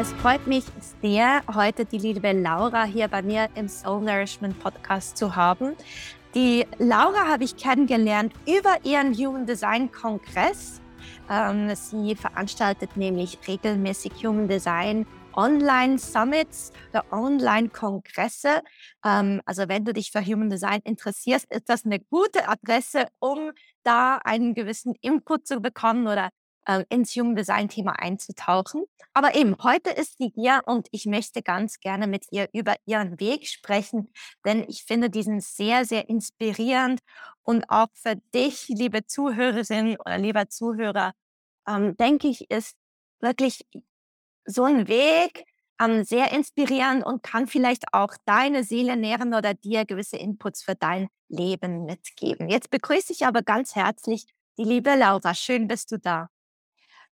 [0.00, 0.62] Es freut mich
[1.02, 5.74] sehr, heute die liebe Laura hier bei mir im Soul Nourishment Podcast zu haben.
[6.36, 10.80] Die Laura habe ich kennengelernt über ihren Human Design Kongress.
[11.28, 18.62] Ähm, sie veranstaltet nämlich regelmäßig Human Design Online-Summits oder Online-Kongresse.
[19.04, 23.50] Ähm, also wenn du dich für Human Design interessierst, ist das eine gute Adresse, um
[23.82, 26.30] da einen gewissen Input zu bekommen oder
[26.68, 28.84] äh, ins Human Design Thema einzutauchen.
[29.14, 33.18] Aber eben, heute ist sie hier und ich möchte ganz gerne mit ihr über ihren
[33.18, 34.12] Weg sprechen,
[34.44, 37.00] denn ich finde diesen sehr, sehr inspirierend
[37.42, 41.14] und auch für dich, liebe Zuhörerin oder lieber Zuhörer,
[41.66, 42.76] ähm, denke ich, ist
[43.20, 43.66] wirklich
[44.44, 45.44] so ein Weg
[45.80, 50.74] ähm, sehr inspirierend und kann vielleicht auch deine Seele nähren oder dir gewisse Inputs für
[50.74, 52.48] dein Leben mitgeben.
[52.48, 54.26] Jetzt begrüße ich aber ganz herzlich
[54.58, 55.34] die liebe Laura.
[55.34, 56.28] Schön bist du da.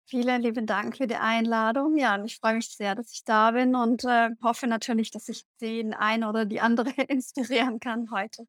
[0.08, 1.96] Vielen lieben Dank für die Einladung.
[1.96, 5.28] Ja, und ich freue mich sehr, dass ich da bin und äh, hoffe natürlich, dass
[5.28, 8.46] ich den einen oder die andere inspirieren kann heute.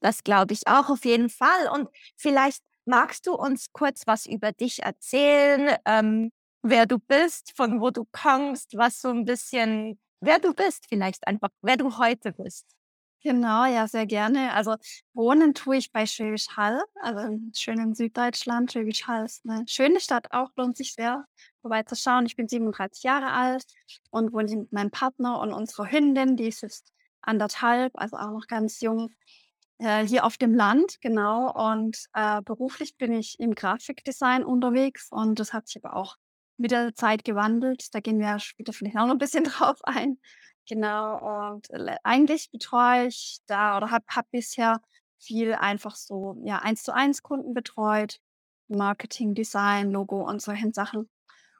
[0.00, 1.68] Das glaube ich auch auf jeden Fall.
[1.72, 7.80] Und vielleicht magst du uns kurz was über dich erzählen, ähm, wer du bist, von
[7.80, 12.32] wo du kommst, was so ein bisschen, wer du bist vielleicht einfach, wer du heute
[12.32, 12.66] bist.
[13.22, 14.54] Genau, ja, sehr gerne.
[14.54, 14.76] Also
[15.12, 18.72] wohnen tue ich bei Schwäbisch Hall, also in schönem Süddeutschland.
[18.72, 21.26] Schwäbisch Hall ist eine schöne Stadt auch, lohnt sich sehr
[21.60, 22.24] vorbeizuschauen.
[22.24, 23.64] Ich bin 37 Jahre alt
[24.10, 28.46] und wohne mit meinem Partner und unserer Hündin, die ist jetzt anderthalb, also auch noch
[28.46, 29.10] ganz jung,
[29.78, 31.52] äh, hier auf dem Land, genau.
[31.52, 36.16] Und äh, beruflich bin ich im Grafikdesign unterwegs und das hat sich aber auch
[36.56, 37.94] mit der Zeit gewandelt.
[37.94, 40.18] Da gehen wir später vielleicht auch noch ein bisschen drauf ein.
[40.70, 41.66] Genau, und
[42.04, 44.80] eigentlich betreue ich da oder habe hab bisher
[45.18, 48.20] viel einfach so, ja, eins zu eins Kunden betreut,
[48.68, 51.10] Marketing, Design, Logo und solchen Sachen.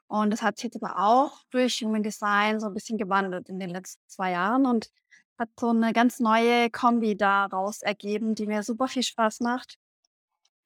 [0.07, 3.59] Und das hat sich jetzt aber auch durch Human Design so ein bisschen gewandelt in
[3.59, 4.89] den letzten zwei Jahren und
[5.37, 9.77] hat so eine ganz neue Kombi daraus ergeben, die mir super viel Spaß macht.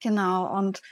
[0.00, 0.82] Genau, und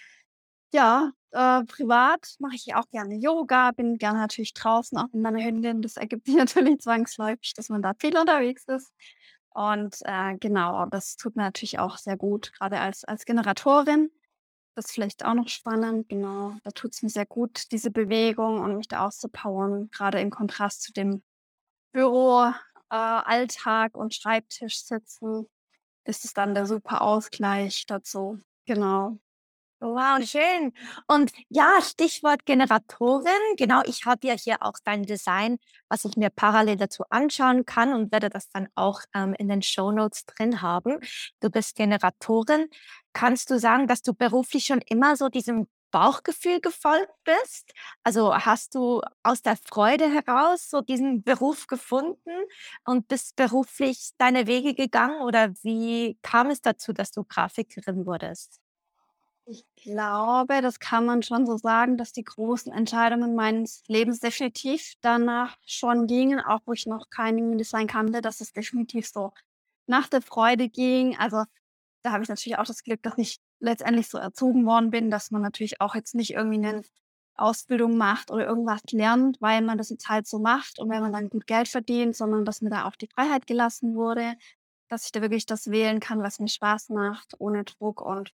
[0.73, 5.45] ja, äh, privat mache ich auch gerne Yoga, bin gerne natürlich draußen, auch mit meiner
[5.45, 5.83] Hündin.
[5.83, 8.93] Das ergibt sich natürlich zwangsläufig, dass man da viel unterwegs ist.
[9.51, 14.11] Und äh, genau, das tut mir natürlich auch sehr gut, gerade als, als Generatorin.
[14.75, 16.57] Das ist vielleicht auch noch spannend, genau.
[16.65, 20.83] Da tut es mir sehr gut, diese Bewegung und mich da auszupowern, gerade im Kontrast
[20.83, 21.23] zu dem
[21.93, 22.47] Büro,
[22.91, 25.47] äh, Alltag und Schreibtisch sitzen,
[26.05, 28.41] ist es dann der super Ausgleich dazu.
[28.67, 29.19] Genau.
[29.81, 30.73] Wow, schön.
[31.09, 33.33] Und ja, Stichwort Generatorin.
[33.59, 35.59] Genau, ich habe ja hier auch dein Design,
[35.91, 39.61] was ich mir parallel dazu anschauen kann und werde das dann auch ähm, in den
[39.63, 40.99] Show Notes drin haben.
[41.41, 42.69] Du bist Generatorin.
[43.13, 47.71] Kannst du sagen, dass du beruflich schon immer so diesem Bauchgefühl gefolgt bist?
[48.05, 52.31] Also hast du aus der Freude heraus so diesen Beruf gefunden
[52.87, 58.64] und bist beruflich deine Wege gegangen oder wie kam es dazu, dass du Grafikerin wurdest?
[59.47, 64.95] Ich glaube, das kann man schon so sagen, dass die großen Entscheidungen meines Lebens definitiv
[65.03, 69.33] danach schon gingen, auch wo ich noch kein Human Design kannte, dass es definitiv so
[69.87, 71.17] nach der Freude ging.
[71.19, 71.45] Also
[72.05, 75.31] da habe ich natürlich auch das Glück, dass ich letztendlich so erzogen worden bin, dass
[75.31, 76.83] man natürlich auch jetzt nicht irgendwie eine
[77.37, 81.13] Ausbildung macht oder irgendwas lernt, weil man das jetzt halt so macht und wenn man
[81.13, 84.35] dann gut Geld verdient, sondern dass mir da auch die Freiheit gelassen wurde,
[84.89, 88.33] dass ich da wirklich das wählen kann, was mir Spaß macht, ohne Druck und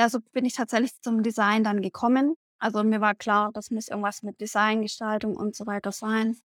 [0.00, 2.34] ja, so bin ich tatsächlich zum Design dann gekommen.
[2.58, 6.38] Also mir war klar, das muss irgendwas mit Designgestaltung und so weiter sein.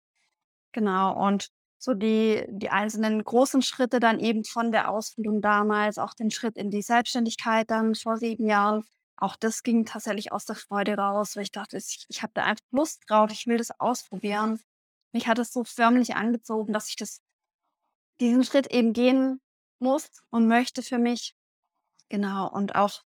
[0.73, 1.25] Genau.
[1.25, 6.33] Und so die, die einzelnen großen Schritte dann eben von der Ausbildung damals, auch den
[6.33, 8.85] Schritt in die Selbstständigkeit dann vor sieben Jahren.
[9.17, 12.43] Auch das ging tatsächlich aus der Freude raus, weil ich dachte, ich, ich habe da
[12.43, 14.61] einfach Lust drauf, ich will das ausprobieren.
[15.13, 17.21] Mich hat es so förmlich angezogen, dass ich das,
[18.21, 19.41] diesen Schritt eben gehen
[19.79, 21.37] muss und möchte für mich.
[22.09, 22.51] Genau.
[22.51, 23.05] Und auch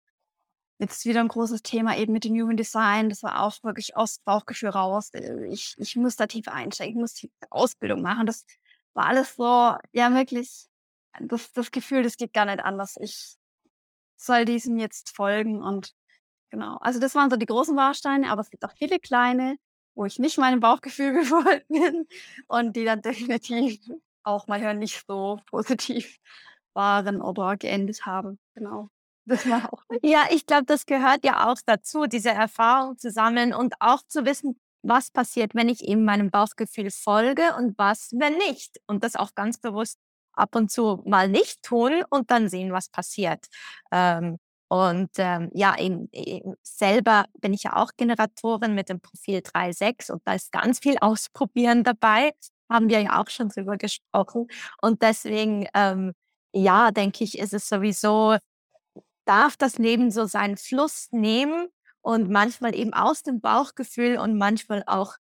[0.85, 3.09] jetzt wieder ein großes Thema eben mit dem Human Design.
[3.09, 5.11] Das war auch wirklich aus Bauchgefühl raus.
[5.51, 8.27] Ich, ich muss da tief einsteigen, ich muss die Ausbildung machen.
[8.27, 8.45] Das
[8.95, 10.67] war alles so, ja, wirklich,
[11.21, 12.97] das, das Gefühl, das geht gar nicht anders.
[13.01, 13.37] Ich
[14.17, 15.93] soll diesem jetzt folgen und
[16.51, 16.77] genau.
[16.81, 19.57] Also das waren so die großen Bausteine, aber es gibt auch viele kleine,
[19.95, 22.07] wo ich nicht meinem Bauchgefühl gefolgt bin
[22.49, 23.81] und die dann definitiv
[24.23, 26.19] auch manchmal nicht so positiv
[26.75, 28.39] waren oder geendet haben.
[28.55, 28.91] Genau.
[30.03, 34.25] Ja, ich glaube, das gehört ja auch dazu, diese Erfahrung zu sammeln und auch zu
[34.25, 38.79] wissen, was passiert, wenn ich eben meinem Bauchgefühl folge und was, wenn nicht.
[38.87, 39.99] Und das auch ganz bewusst
[40.35, 43.47] ab und zu mal nicht tun und dann sehen, was passiert.
[43.93, 44.39] Ähm,
[44.69, 50.11] und ähm, ja, eben, eben, selber bin ich ja auch Generatorin mit dem Profil 3.6
[50.11, 52.33] und da ist ganz viel Ausprobieren dabei.
[52.71, 54.49] Haben wir ja auch schon drüber gesprochen.
[54.83, 56.13] Und deswegen, ähm,
[56.53, 58.37] ja, denke ich, ist es sowieso
[59.25, 61.69] darf das Leben so seinen Fluss nehmen
[62.01, 65.17] und manchmal eben aus dem Bauchgefühl und manchmal auch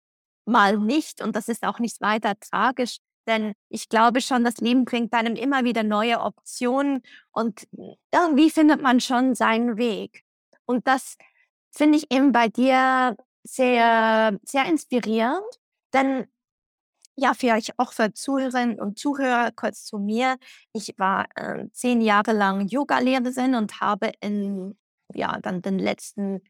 [0.44, 1.22] mal nicht.
[1.22, 5.37] Und das ist auch nicht weiter tragisch, denn ich glaube schon, das Leben bringt einem
[5.37, 7.69] immer wieder neue Optionen und
[8.12, 10.25] irgendwie findet man schon seinen Weg.
[10.66, 11.16] Und das
[11.70, 15.44] finde ich eben bei dir sehr, sehr inspirierend,
[15.93, 16.26] denn
[17.22, 20.36] ja, vielleicht auch für Zuhörerinnen und Zuhörer kurz zu mir.
[20.72, 24.76] Ich war äh, zehn Jahre lang Yoga-Lehrerin und habe in
[25.14, 26.42] ja, dann den letzten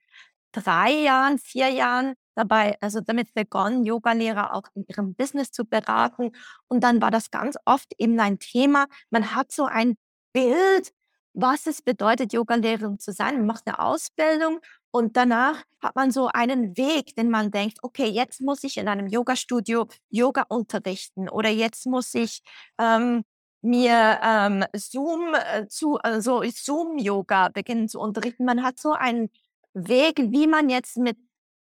[0.53, 6.33] drei Jahren, vier Jahren dabei, also damit begonnen, Yoga-Lehrer auch in ihrem Business zu beraten.
[6.69, 8.87] Und dann war das ganz oft eben ein Thema.
[9.11, 9.97] Man hat so ein
[10.33, 10.93] Bild,
[11.35, 13.37] was es bedeutet, Yoga-Lehrerin zu sein.
[13.37, 18.07] Man macht eine Ausbildung und danach hat man so einen Weg, den man denkt, okay,
[18.07, 22.43] jetzt muss ich in einem Yoga-Studio Yoga unterrichten oder jetzt muss ich
[22.79, 23.25] ähm,
[23.63, 28.45] mir ähm, Zoom äh, zu, also Zoom-Yoga beginnen zu unterrichten.
[28.45, 29.31] Man hat so einen
[29.73, 31.17] Weg, wie man jetzt mit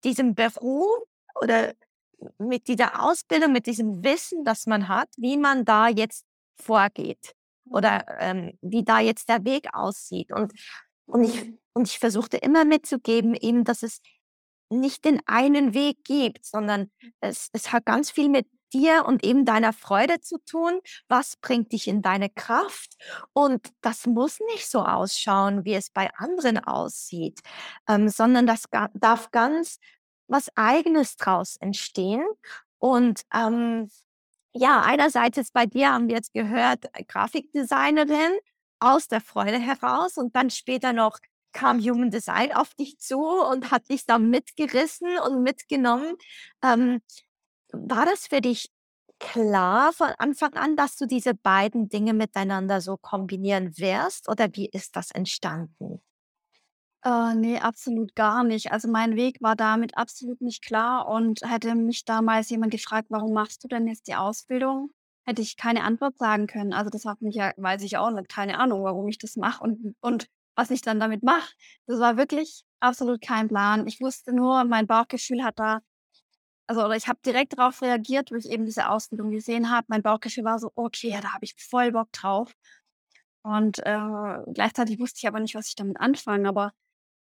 [0.03, 1.03] diesem Beruf
[1.41, 1.73] oder
[2.37, 6.25] mit dieser Ausbildung, mit diesem Wissen, das man hat, wie man da jetzt
[6.55, 7.35] vorgeht
[7.69, 10.31] oder ähm, wie da jetzt der Weg aussieht.
[10.31, 10.53] Und,
[11.05, 13.99] und ich und ich versuchte immer mitzugeben, eben, dass es
[14.69, 16.89] nicht den einen Weg gibt, sondern
[17.19, 20.79] es, es hat ganz viel mit dir und eben deiner Freude zu tun.
[21.09, 22.95] Was bringt dich in deine Kraft?
[23.33, 27.41] Und das muss nicht so ausschauen, wie es bei anderen aussieht,
[27.89, 28.63] ähm, sondern das
[28.93, 29.77] darf ganz
[30.27, 32.25] was Eigenes draus entstehen.
[32.79, 33.89] Und ähm,
[34.55, 38.31] ja, einerseits ist bei dir, haben wir jetzt gehört, Grafikdesignerin
[38.79, 41.19] aus der Freude heraus und dann später noch
[41.51, 46.15] kam Human Design auf dich zu und hat dich da mitgerissen und mitgenommen.
[46.63, 47.01] Ähm,
[47.71, 48.69] war das für dich
[49.19, 54.69] klar von Anfang an, dass du diese beiden Dinge miteinander so kombinieren wirst oder wie
[54.69, 56.01] ist das entstanden?
[57.05, 58.71] Äh, ne, absolut gar nicht.
[58.71, 63.33] Also, mein Weg war damit absolut nicht klar und hätte mich damals jemand gefragt: „Warum
[63.33, 64.89] machst du denn jetzt die Ausbildung?“
[65.27, 66.73] Hätte ich keine Antwort sagen können.
[66.73, 69.63] Also, das hat mich ja weiß ich auch nicht, keine Ahnung, warum ich das mache
[69.63, 71.53] und und was ich dann damit mache.
[71.85, 73.85] Das war wirklich absolut kein Plan.
[73.87, 75.81] Ich wusste nur, mein Bauchgefühl hat da
[76.67, 79.85] also oder ich habe direkt darauf reagiert, wo ich eben diese Ausbildung gesehen habe.
[79.89, 82.53] Mein Bauchgefühl war so: „Okay, ja, da habe ich voll Bock drauf.“
[83.43, 83.99] Und, äh,
[84.53, 86.71] gleichzeitig wusste ich aber nicht, was ich damit anfange, aber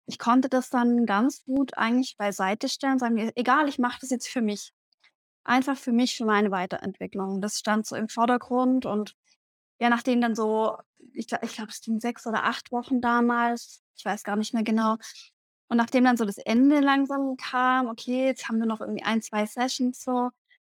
[0.08, 4.10] ich konnte das dann ganz gut eigentlich beiseite stellen, sagen wir: „Egal, ich mache das
[4.12, 4.74] jetzt für mich.“
[5.46, 7.42] Einfach für mich, für meine Weiterentwicklung.
[7.42, 9.16] Das stand so im Vordergrund und
[9.80, 10.78] ja, nachdem dann so,
[11.14, 14.54] ich glaube, ich glaube, es ging sechs oder acht Wochen damals, ich weiß gar nicht
[14.54, 14.98] mehr genau.
[15.70, 19.22] Und nachdem dann so das Ende langsam kam, okay, jetzt haben wir noch irgendwie ein,
[19.22, 20.30] zwei Sessions so,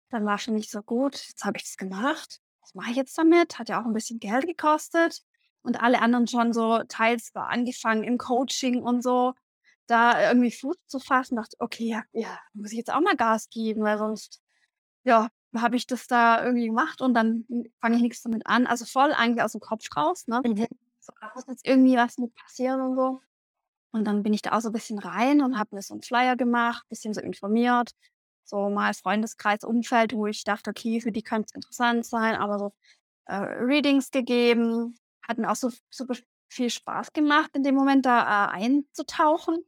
[0.10, 2.40] dann war für mich so gut, jetzt habe ich das gemacht.
[2.62, 3.60] Was mache ich jetzt damit?
[3.60, 5.22] Hat ja auch ein bisschen Geld gekostet.
[5.64, 9.34] Und alle anderen schon so teils war angefangen im Coaching und so,
[9.88, 13.50] da irgendwie Fuß zu fassen, dachte, okay, ja, ja, muss ich jetzt auch mal Gas
[13.50, 14.42] geben, weil sonst,
[15.06, 17.46] ja, habe ich das da irgendwie gemacht und dann
[17.82, 18.68] fange ich nichts damit an.
[18.68, 20.42] Also voll eigentlich aus dem Kopf raus, ne?
[20.46, 20.68] Mhm.
[21.02, 23.22] So, da muss jetzt irgendwie was mit passieren und so.
[23.92, 26.02] Und dann bin ich da auch so ein bisschen rein und habe mir so 'n
[26.04, 27.92] Flyer gemacht, bisschen so informiert,
[28.46, 32.60] so mal Freundeskreis, Umfeld, wo ich dachte: „Okay, für die könnte es interessant sein“, aber
[32.60, 32.74] so,
[33.28, 34.98] äh, Readings gegeben.
[35.28, 36.16] Hat mir auch so super
[36.50, 39.60] viel Spaß gemacht, in dem Moment da, äh, einzutauchen.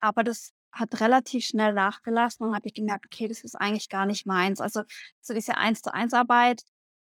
[0.00, 4.06] Aber das hat relativ schnell nachgelassen und habe ich gemerkt: „Okay, das ist eigentlich gar
[4.06, 4.82] nicht meins.“ Also,
[5.20, 6.62] so diese Eins-zu-eins-Arbeit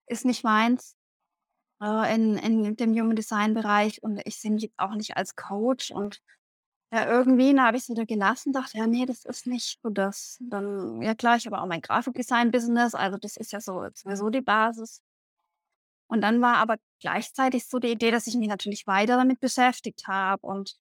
[0.07, 0.95] ist nicht meins,
[1.83, 5.91] äh, in in dem Human Design Bereich und ich sehe mich auch nicht als Coach
[5.91, 6.21] und
[6.93, 11.01] ja, irgendwie, habe ich's wieder gelassen, dachte: „Ja, ne, das ist nicht so das.“ Dann
[11.03, 14.99] ja klar, ich habe auch mein Grafikdesign-Business, also das ist ja so sowieso die Basis.
[16.11, 20.07] Und dann war aber gleichzeitig so die Idee, dass ich mich natürlich weiter damit beschäftigt
[20.07, 20.75] habe und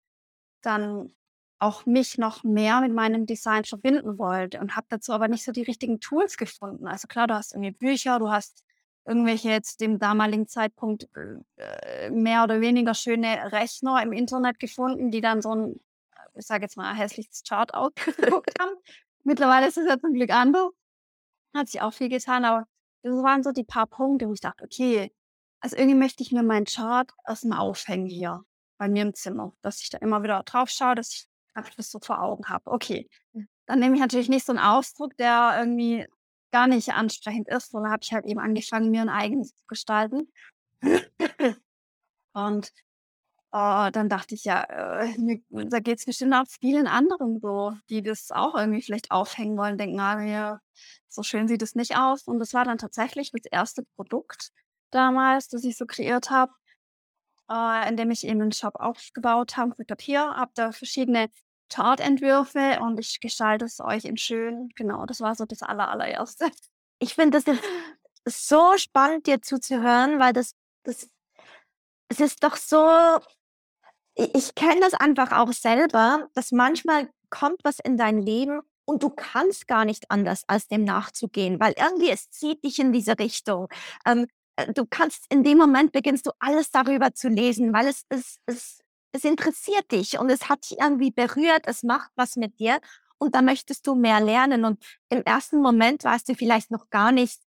[0.62, 1.16] dann
[1.58, 5.50] auch mich noch mehr mit meinem Design verbinden wollte und habe dazu aber nicht so
[5.50, 6.86] die richtigen Tools gefunden.
[6.86, 8.62] Also klar, du hast irgendwie Bücher, du hast
[9.04, 11.08] irgendwelche jetzt dem damaligen Zeitpunkt
[11.56, 15.80] äh, mehr oder weniger schöne Rechner im Internet gefunden, die dann so ein,
[16.36, 18.76] ich sage jetzt mal, hässliches Chart ausgedruckt haben.
[19.24, 20.70] Mittlerweile ist es ja zum Glück anders.
[21.52, 22.68] Hat sich auch viel getan, aber
[23.02, 25.12] das waren so die paar Punkte, wo ich dachte, okay,
[25.60, 28.42] also irgendwie möchte ich mir meinen Chart erstmal aufhängen hier
[28.78, 31.28] bei mir im Zimmer, dass ich da immer wieder drauf schaue, dass ich
[31.76, 32.70] das so vor Augen habe.
[32.70, 33.08] Okay,
[33.66, 36.06] dann nehme ich natürlich nicht so einen Ausdruck, der irgendwie
[36.52, 40.30] gar nicht ansprechend ist, sondern habe ich halt eben angefangen, mir ein eigenes zu gestalten.
[42.32, 42.72] Und
[43.52, 47.72] äh, dann dachte ich ja, äh, mir, da geht es bestimmt auch vielen anderen so,
[47.88, 50.60] die das auch irgendwie vielleicht aufhängen wollen, denken, ah, ja,
[51.16, 52.28] so schön sieht es nicht aus.
[52.28, 54.52] Und das war dann tatsächlich das erste Produkt
[54.90, 56.52] damals, das ich so kreiert habe,
[57.50, 59.74] äh, in ich eben einen Shop aufgebaut habe.
[59.78, 61.28] Ich habe hier, habe da verschiedene
[61.72, 64.68] Chartentwürfe und ich gestalte es euch in schön.
[64.76, 66.50] Genau, das war so das aller, allererste.
[66.98, 67.64] Ich finde das jetzt
[68.24, 70.52] so spannend, dir zuzuhören, weil das,
[70.84, 71.08] das,
[72.08, 72.88] es ist doch so,
[74.14, 79.02] ich, ich kenne das einfach auch selber, dass manchmal kommt was in dein Leben und
[79.02, 83.18] du kannst gar nicht anders, als dem nachzugehen, weil irgendwie es zieht dich in diese
[83.18, 83.68] Richtung.
[84.06, 84.26] Ähm,
[84.56, 88.38] äh, du kannst in dem Moment beginnst du alles darüber zu lesen, weil es, es,
[88.46, 88.80] es
[89.16, 92.80] es interessiert dich und es hat dich irgendwie berührt, es macht was mit dir
[93.18, 94.64] und da möchtest du mehr lernen.
[94.64, 97.40] Und im ersten Moment weißt du vielleicht noch gar nicht,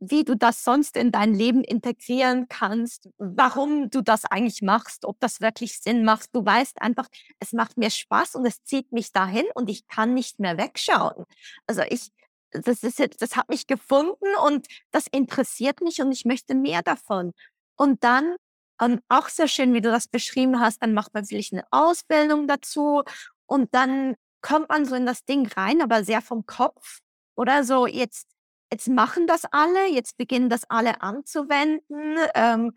[0.00, 5.18] wie du das sonst in dein Leben integrieren kannst, warum du das eigentlich machst, ob
[5.20, 6.28] das wirklich Sinn macht.
[6.34, 7.08] Du weißt einfach,
[7.38, 11.24] es macht mir Spaß und es zieht mich dahin und ich kann nicht mehr wegschauen.
[11.66, 12.10] Also ich,
[12.50, 16.82] das ist jetzt, das hat mich gefunden und das interessiert mich und ich möchte mehr
[16.82, 17.32] davon.
[17.76, 18.36] Und dann
[18.80, 22.48] und auch sehr schön, wie du das beschrieben hast, dann macht man vielleicht eine Ausbildung
[22.48, 23.02] dazu
[23.46, 27.00] und dann kommt man so in das Ding rein, aber sehr vom Kopf
[27.36, 28.26] oder so, jetzt,
[28.72, 32.72] jetzt machen das alle, jetzt beginnen das alle anzuwenden, ähm,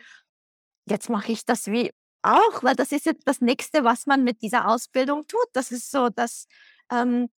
[0.88, 1.92] jetzt mache ich das wie
[2.24, 5.48] auch, weil das ist jetzt das Nächste, was man mit dieser Ausbildung tut.
[5.54, 6.48] Das ist so, dass,
[6.92, 7.30] ähm,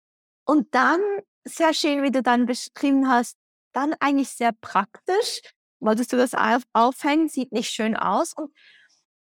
[0.44, 1.00] und dann,
[1.46, 3.37] sehr schön, wie du dann beschrieben hast,
[3.73, 5.40] dann eigentlich sehr praktisch,
[5.80, 6.34] wolltest du das
[6.73, 8.34] aufhängen, sieht nicht schön aus.
[8.34, 8.54] Und,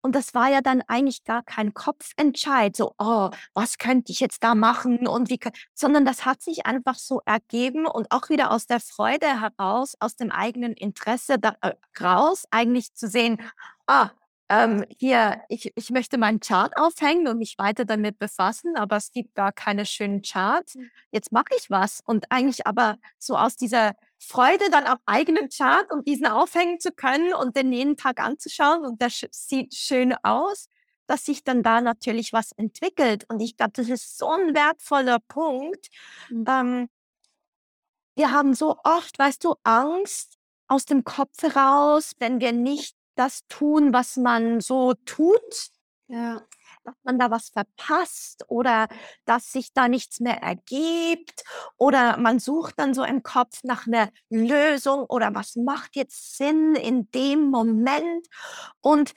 [0.08, 4.42] und das war ja dann eigentlich gar kein Kopfentscheid, so, oh, was könnte ich jetzt
[4.42, 5.38] da machen und wie,
[5.74, 10.16] sondern das hat sich einfach so ergeben und auch wieder aus der Freude heraus, aus
[10.16, 13.42] dem eigenen Interesse da, äh, raus, eigentlich zu sehen,
[13.86, 14.12] ah,
[14.48, 19.12] ähm, hier, ich, ich möchte meinen Chart aufhängen und mich weiter damit befassen, aber es
[19.12, 20.76] gibt gar keine schönen Charts.
[20.76, 20.90] Mhm.
[21.12, 25.92] Jetzt mache ich was und eigentlich aber so aus dieser Freude dann am eigenen Chart
[25.92, 30.70] und diesen aufhängen zu können und den jeden Tag anzuschauen und das sieht schön aus,
[31.06, 33.26] dass sich dann da natürlich was entwickelt.
[33.30, 35.88] Und ich glaube, das ist so ein wertvoller Punkt.
[36.30, 36.46] Mhm.
[36.48, 36.90] Ähm,
[38.16, 43.46] wir haben so oft, weißt du, Angst aus dem Kopf heraus, wenn wir nicht das
[43.48, 45.70] tun, was man so tut.
[46.08, 46.42] Ja
[46.88, 48.88] dass man da was verpasst oder
[49.26, 51.44] dass sich da nichts mehr ergibt
[51.76, 56.76] oder man sucht dann so im Kopf nach einer Lösung oder was macht jetzt Sinn
[56.76, 58.26] in dem Moment
[58.80, 59.14] und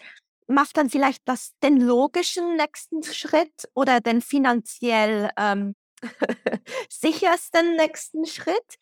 [0.48, 5.76] macht dann vielleicht das, den logischen nächsten Schritt oder den finanziell ähm,
[6.90, 8.78] sichersten nächsten Schritt.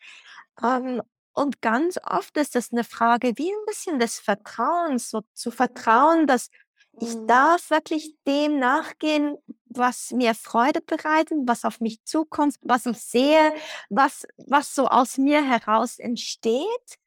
[0.63, 1.03] Ähm,
[1.33, 6.25] und ganz oft ist das eine Frage wie ein bisschen des Vertrauens, so zu vertrauen,
[6.25, 6.49] dass
[6.99, 7.27] ich mhm.
[7.27, 13.53] darf wirklich dem nachgehen, was mir Freude bereitet, was auf mich zukommt, was ich sehe,
[13.89, 16.99] was, was so aus mir heraus entsteht.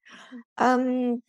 [0.58, 1.22] Ähm,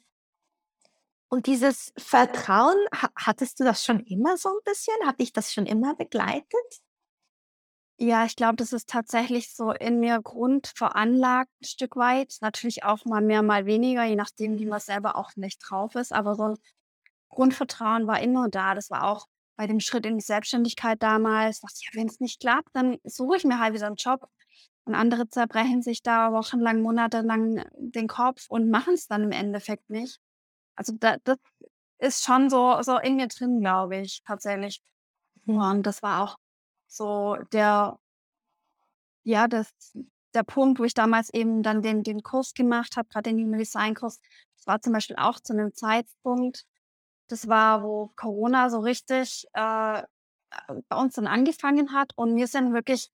[1.30, 2.78] und dieses Vertrauen,
[3.16, 4.94] hattest du das schon immer so ein bisschen?
[5.06, 6.84] Hat dich das schon immer begleitet?
[7.98, 12.38] Ja, ich glaube, das ist tatsächlich so in mir grundveranlagt, ein Stück weit.
[12.42, 16.12] Natürlich auch mal mehr, mal weniger, je nachdem, wie man selber auch nicht drauf ist.
[16.12, 16.58] Aber so ein
[17.34, 18.76] Grundvertrauen war immer da.
[18.76, 21.60] Das war auch bei dem Schritt in die Selbstständigkeit damals.
[21.60, 24.28] Dachte ich, ja, wenn es nicht klappt, dann suche ich mir halt wieder einen Job.
[24.86, 29.90] Und andere zerbrechen sich da wochenlang, monatelang den Kopf und machen es dann im Endeffekt
[29.90, 30.20] nicht.
[30.76, 31.38] Also da, das
[32.00, 34.82] ist schon so, so in mir drin, glaube ich, tatsächlich.
[35.46, 35.58] Mhm.
[35.58, 36.38] Und das war auch
[36.88, 37.98] so der,
[39.24, 39.74] ja, das,
[40.34, 43.60] der Punkt, wo ich damals eben dann den, den Kurs gemacht habe, gerade den Human
[43.60, 44.20] Design Kurs.
[44.58, 46.66] Das war zum Beispiel auch zu einem Zeitpunkt,
[47.34, 50.04] das war, wo Corona so richtig äh,
[50.88, 53.12] bei uns dann angefangen hat und mir sind wirklich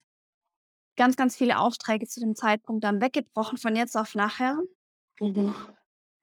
[0.97, 4.57] ganz, ganz viele Aufträge zu dem Zeitpunkt dann weggebrochen von jetzt auf nachher.
[5.21, 5.55] Mhm.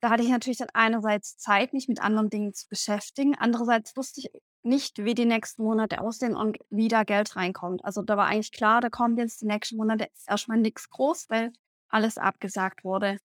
[0.00, 3.34] da hatte ich natürlich dann einerseits Zeit, mich mit anderen Dingen zu beschäftigen.
[3.34, 4.30] Andererseits wusste ich
[4.62, 7.82] nicht, wie die nächsten Monate aussehen und wie da Geld reinkommt.
[7.82, 11.52] Also da war eigentlich klar, da kommt jetzt die nächsten Monate erstmal nichts groß, weil
[11.88, 13.18] alles abgesagt wurde.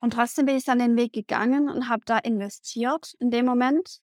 [0.00, 4.00] Und trotzdem bin ich dann den Weg gegangen und habe da investiert in dem Moment.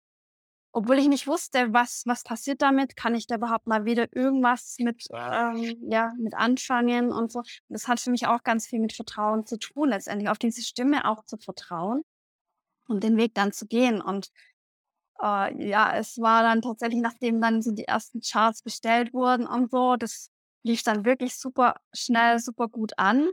[0.75, 4.75] Obwohl ich nicht wusste, was, was passiert damit, kann ich da überhaupt mal wieder irgendwas
[4.79, 7.39] mit, ähm, ja, mit anfangen und so.
[7.39, 10.63] Und das hat für mich auch ganz viel mit Vertrauen zu tun, letztendlich auf diese
[10.63, 12.03] Stimme auch zu vertrauen
[12.87, 14.01] und den Weg dann zu gehen.
[14.01, 14.29] Und
[15.21, 19.69] äh, ja, es war dann tatsächlich, nachdem dann so die ersten Charts bestellt wurden und
[19.69, 20.31] so, das
[20.63, 23.29] lief dann wirklich super schnell, super gut an.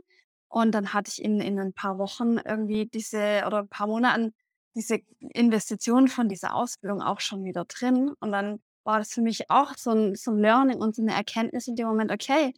[0.51, 4.33] Und dann hatte ich in, in ein paar Wochen irgendwie diese oder ein paar Monaten
[4.75, 8.11] diese Investition von dieser Ausbildung auch schon wieder drin.
[8.19, 11.13] Und dann war das für mich auch so ein, so ein Learning und so eine
[11.13, 12.53] Erkenntnis in dem Moment, okay,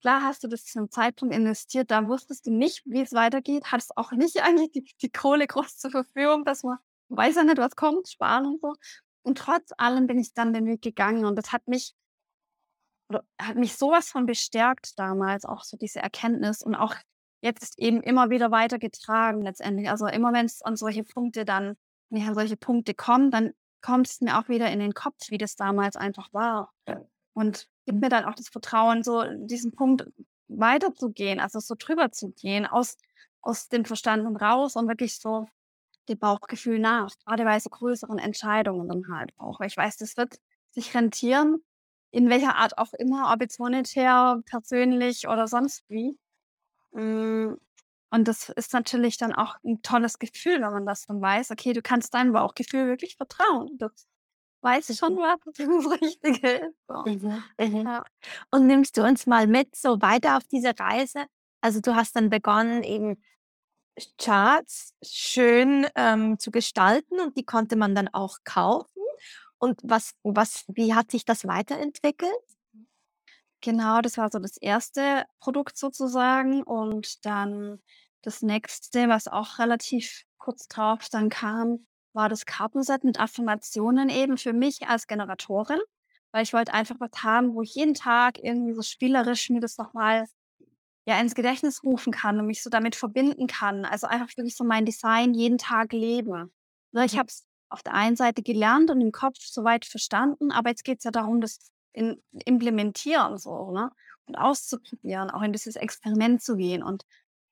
[0.00, 3.64] klar hast du das zu einem Zeitpunkt investiert, da wusstest du nicht, wie es weitergeht,
[3.72, 7.58] hattest auch nicht eigentlich die, die Kohle groß zur Verfügung, dass man weiß ja nicht,
[7.58, 8.74] was kommt, sparen und so.
[9.22, 11.94] Und trotz allem bin ich dann den Weg gegangen und das hat mich
[13.08, 16.94] oder hat mich sowas von bestärkt damals, auch so diese Erkenntnis und auch
[17.40, 19.88] jetzt eben immer wieder weitergetragen letztendlich.
[19.88, 21.76] Also immer wenn es an solche Punkte dann,
[22.10, 25.30] wenn ich an solche Punkte komme, dann kommt es mir auch wieder in den Kopf,
[25.30, 26.72] wie das damals einfach war.
[27.34, 30.06] Und gibt mir dann auch das Vertrauen, so diesen Punkt
[30.48, 32.96] weiterzugehen, also so drüber zu gehen, aus,
[33.40, 35.46] aus dem Verstand und raus und wirklich so
[36.08, 39.60] dem Bauchgefühl nach, gerade bei so größeren Entscheidungen dann halt auch.
[39.60, 41.62] Weil ich weiß, das wird sich rentieren,
[42.10, 46.18] in welcher Art auch immer, ob jetzt monetär, persönlich oder sonst wie.
[46.92, 47.54] Mm,
[48.10, 51.50] und das ist natürlich dann auch ein tolles Gefühl, wenn man das dann weiß.
[51.50, 53.76] Okay, du kannst deinem Bauchgefühl wirklich vertrauen.
[53.78, 53.90] Du
[54.62, 56.76] weißt schon, was das Richtige ist.
[56.88, 57.02] So.
[57.04, 57.42] Mhm.
[57.58, 57.86] Mhm.
[57.86, 58.04] Ja.
[58.50, 61.26] Und nimmst du uns mal mit so weiter auf diese Reise?
[61.60, 63.22] Also du hast dann begonnen, eben
[64.16, 68.97] Charts schön ähm, zu gestalten und die konnte man dann auch kaufen.
[69.58, 72.32] Und was, was, wie hat sich das weiterentwickelt?
[73.60, 76.62] Genau, das war so das erste Produkt sozusagen.
[76.62, 77.82] Und dann
[78.22, 84.38] das nächste, was auch relativ kurz drauf dann kam, war das Kartenset mit Affirmationen eben
[84.38, 85.80] für mich als Generatorin,
[86.32, 89.76] weil ich wollte einfach was haben, wo ich jeden Tag irgendwie so spielerisch mir das
[89.76, 90.26] nochmal
[91.06, 93.84] ja ins Gedächtnis rufen kann und mich so damit verbinden kann.
[93.84, 96.50] Also einfach wirklich so mein Design jeden Tag lebe.
[96.92, 100.70] Ne, ich habe es auf der einen Seite gelernt und im Kopf soweit verstanden, aber
[100.70, 103.90] jetzt geht es ja darum, das in, implementieren so, ne?
[104.26, 106.82] Und auszuprobieren, auch in dieses Experiment zu gehen.
[106.82, 107.04] Und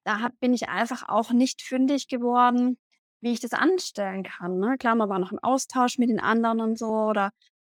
[0.04, 2.78] da hab, bin ich einfach auch nicht fündig geworden,
[3.20, 4.58] wie ich das anstellen kann.
[4.58, 4.76] Ne?
[4.78, 6.86] Klar, man war noch im Austausch mit den anderen und so.
[6.86, 7.30] Oder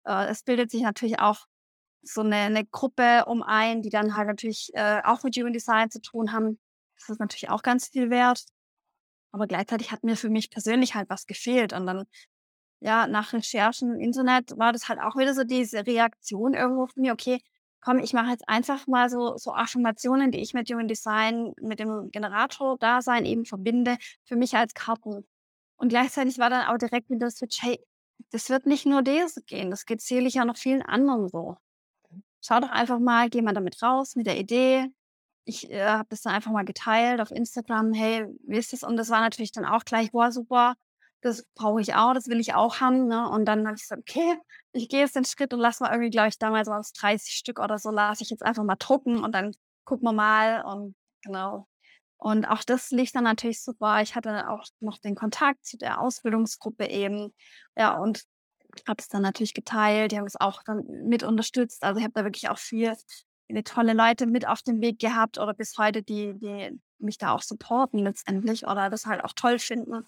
[0.06, 1.48] äh, es bildet sich natürlich auch
[2.04, 5.90] so eine, eine Gruppe um ein, die dann halt natürlich äh, auch mit Human Design
[5.90, 6.60] zu tun haben.
[6.96, 8.46] Das ist natürlich auch ganz viel wert.
[9.32, 11.74] Aber gleichzeitig hat mir für mich persönlich halt was gefehlt.
[11.74, 12.06] Und dann
[12.82, 17.02] ja, nach Recherchen im Internet war das halt auch wieder so diese Reaktion irgendwo von
[17.02, 17.40] mir, okay,
[17.80, 21.80] komm, ich mache jetzt einfach mal so, so Affirmationen, die ich mit Human Design, mit
[21.80, 25.26] dem Generator-Dasein eben verbinde, für mich als Karten.
[25.78, 27.80] Und gleichzeitig war dann auch direkt wieder das Switch, hey,
[28.32, 31.58] das wird nicht nur das gehen, das geht sicherlich ja noch vielen anderen so.
[32.42, 34.88] Schau doch einfach mal, geh mal damit raus mit der Idee.
[35.46, 38.84] Ich äh, habe das dann einfach mal geteilt auf Instagram, hey, wie ist das?
[38.84, 40.76] Und das war natürlich dann auch gleich, boah, super,
[41.22, 43.08] das brauche ich auch, das will ich auch haben.
[43.08, 43.30] Ne?
[43.30, 44.38] Und dann habe ich gesagt, okay,
[44.74, 47.34] ich gehe jetzt den Schritt und lasse mal irgendwie, glaube ich, damals waren es 30
[47.34, 49.54] Stück oder so, lasse ich jetzt einfach mal drucken und dann
[49.86, 51.68] gucken wir mal und genau.
[52.18, 54.02] Und auch das lief dann natürlich super.
[54.02, 57.34] Ich hatte auch noch den Kontakt zu der Ausbildungsgruppe eben.
[57.76, 58.24] Ja, und
[58.88, 60.12] habe es dann natürlich geteilt.
[60.12, 61.84] Die haben es auch dann mit unterstützt.
[61.84, 62.94] Also ich habe da wirklich auch viel,
[63.48, 67.32] viele tolle Leute mit auf dem Weg gehabt oder bis heute, die, die mich da
[67.32, 70.06] auch supporten letztendlich oder das halt auch toll finden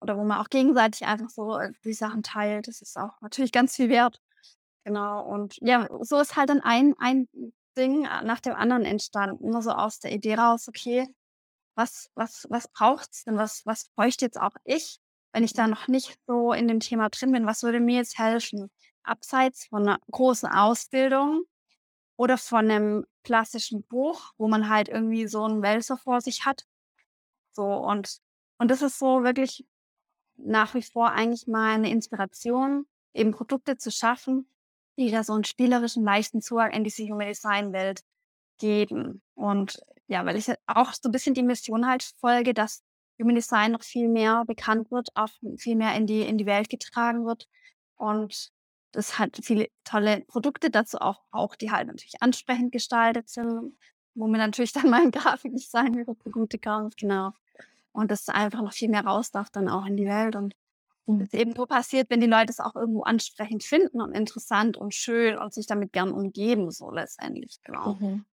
[0.00, 2.68] oder wo man auch gegenseitig einfach so die Sachen teilt.
[2.68, 4.20] Das ist auch natürlich ganz viel wert.
[4.84, 5.24] Genau.
[5.26, 7.28] Und ja, so ist halt dann ein, ein
[7.76, 9.44] Ding äh, nach dem anderen entstanden.
[9.44, 11.06] Immer so aus der Idee raus, okay,
[11.74, 13.36] was, was, was braucht's denn?
[13.36, 14.98] Was, was bräuchte jetzt auch ich,
[15.32, 17.46] wenn ich da noch nicht so in dem Thema drin bin?
[17.46, 18.70] Was würde mir jetzt helfen?
[19.02, 21.44] Abseits von einer großen Ausbildung
[22.16, 26.66] oder von einem klassischen Buch, wo man halt irgendwie so einen Wälzer vor sich hat.
[27.52, 28.18] So und,
[28.58, 29.66] und das ist so wirklich
[30.44, 34.48] nach wie vor eigentlich meine Inspiration, eben Produkte zu schaffen,
[34.98, 38.02] die da so einen spielerischen, leichten Zugang in diese Human Design Welt
[38.58, 39.22] geben.
[39.34, 42.82] Und ja, weil ich auch so ein bisschen die Mission halt folge, dass
[43.20, 46.68] Human Design noch viel mehr bekannt wird, auch viel mehr in die, in die Welt
[46.68, 47.48] getragen wird.
[47.96, 48.50] Und
[48.92, 53.76] das hat viele tolle Produkte dazu auch, auch die halt natürlich ansprechend gestaltet sind,
[54.14, 57.32] wo mir natürlich dann mein Grafikdesign wieder zugute kommt, genau.
[57.92, 60.54] Und dass einfach noch viel mehr raus darf dann auch in die Welt und
[61.06, 61.22] mhm.
[61.22, 64.94] es eben nur passiert, wenn die Leute es auch irgendwo ansprechend finden und interessant und
[64.94, 67.94] schön und sich damit gern umgeben, so letztendlich, genau.
[67.94, 68.24] Mhm.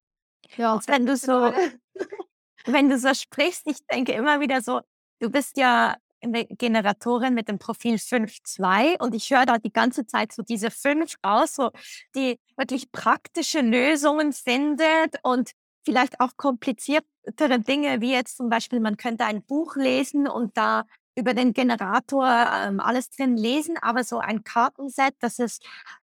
[0.57, 1.53] Ja, wenn du so,
[2.67, 4.81] wenn du so sprichst, ich denke immer wieder so,
[5.21, 10.07] du bist ja eine Generatorin mit dem Profil 5.2 und ich höre da die ganze
[10.07, 11.71] Zeit so diese 5 aus, so,
[12.15, 15.53] die wirklich praktische Lösungen findet und
[15.87, 20.85] vielleicht auch kompliziertere Dinge, wie jetzt zum Beispiel, man könnte ein Buch lesen und da
[21.17, 25.65] über den Generator ähm, alles drin lesen, aber so ein Kartenset, das ist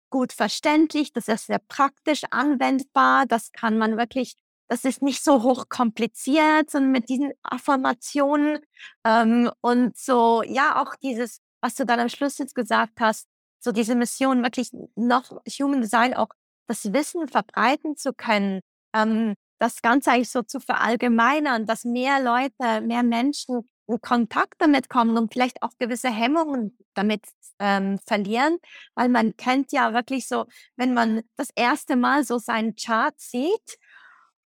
[0.08, 4.36] gut verständlich, das ist sehr praktisch anwendbar, das kann man wirklich
[4.70, 8.60] das ist nicht so hochkompliziert, sondern mit diesen Affirmationen
[9.04, 13.26] ähm, und so, ja, auch dieses, was du dann am Schluss jetzt gesagt hast,
[13.58, 16.28] so diese Mission, wirklich noch Human Design auch
[16.68, 18.60] das Wissen verbreiten zu können,
[18.94, 24.88] ähm, das Ganze eigentlich so zu verallgemeinern, dass mehr Leute, mehr Menschen in Kontakt damit
[24.88, 27.22] kommen und vielleicht auch gewisse Hemmungen damit
[27.58, 28.58] ähm, verlieren,
[28.94, 30.46] weil man kennt ja wirklich so,
[30.76, 33.78] wenn man das erste Mal so seinen Chart sieht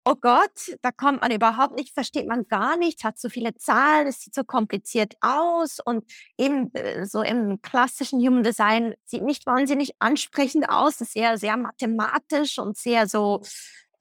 [0.06, 4.08] oh Gott, da kommt man überhaupt nicht, versteht man gar nichts, hat so viele Zahlen,
[4.08, 6.04] es sieht so kompliziert aus und
[6.38, 11.58] eben äh, so im klassischen Human Design sieht nicht wahnsinnig ansprechend aus, ist eher sehr
[11.58, 13.42] mathematisch und sehr so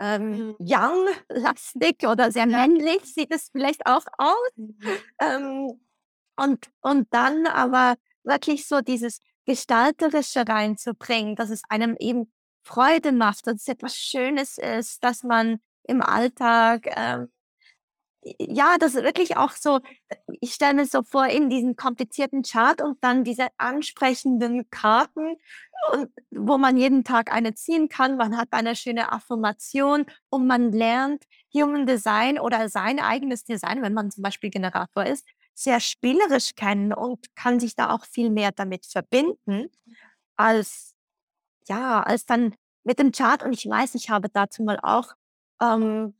[0.00, 0.56] ähm, mhm.
[0.60, 4.50] young-lastig oder sehr männlich sieht es vielleicht auch aus.
[4.56, 4.78] Mhm.
[5.20, 5.80] Ähm,
[6.36, 12.32] und, und dann aber wirklich so dieses Gestalterische reinzubringen, dass es einem eben
[12.62, 16.86] Freude macht, dass es etwas Schönes ist, dass man im Alltag.
[16.94, 17.28] Ähm,
[18.38, 19.80] ja, das ist wirklich auch so,
[20.40, 25.36] ich stelle mir so vor, in diesen komplizierten Chart und dann diese ansprechenden Karten,
[25.92, 28.16] und, wo man jeden Tag eine ziehen kann.
[28.16, 33.94] Man hat eine schöne Affirmation und man lernt Human Design oder sein eigenes Design, wenn
[33.94, 38.52] man zum Beispiel Generator ist, sehr spielerisch kennen und kann sich da auch viel mehr
[38.52, 39.68] damit verbinden,
[40.36, 40.94] als,
[41.68, 43.42] ja, als dann mit dem Chart.
[43.42, 45.14] Und ich weiß, ich habe dazu mal auch
[45.60, 46.14] ähm,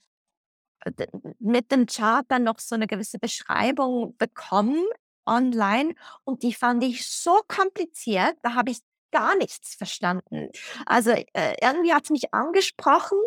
[1.39, 4.85] mit dem Chart dann noch so eine gewisse Beschreibung bekommen
[5.27, 10.51] online und die fand ich so kompliziert, da habe ich gar nichts verstanden.
[10.87, 13.19] Also äh, irgendwie hat es mich angesprochen,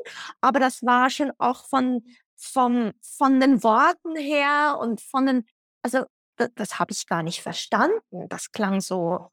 [0.42, 2.04] aber das war schon auch von,
[2.36, 5.46] von, von den Worten her und von den,
[5.84, 6.06] also
[6.38, 8.28] das, das habe ich gar nicht verstanden.
[8.30, 9.30] Das klang so,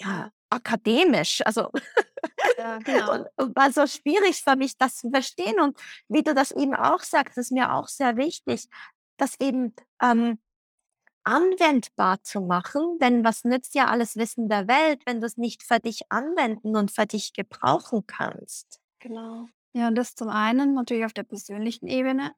[0.00, 1.42] ja, akademisch.
[1.44, 1.70] Also
[2.58, 3.12] ja, genau.
[3.14, 5.60] und, und war so schwierig für mich, das zu verstehen.
[5.60, 8.68] Und wie du das eben auch sagst, ist mir auch sehr wichtig,
[9.16, 10.38] das eben ähm,
[11.24, 12.98] anwendbar zu machen.
[13.00, 16.76] Denn was nützt ja alles Wissen der Welt, wenn du es nicht für dich anwenden
[16.76, 18.80] und für dich gebrauchen kannst?
[19.00, 19.46] Genau.
[19.74, 22.32] Ja, und das zum einen natürlich auf der persönlichen Ebene,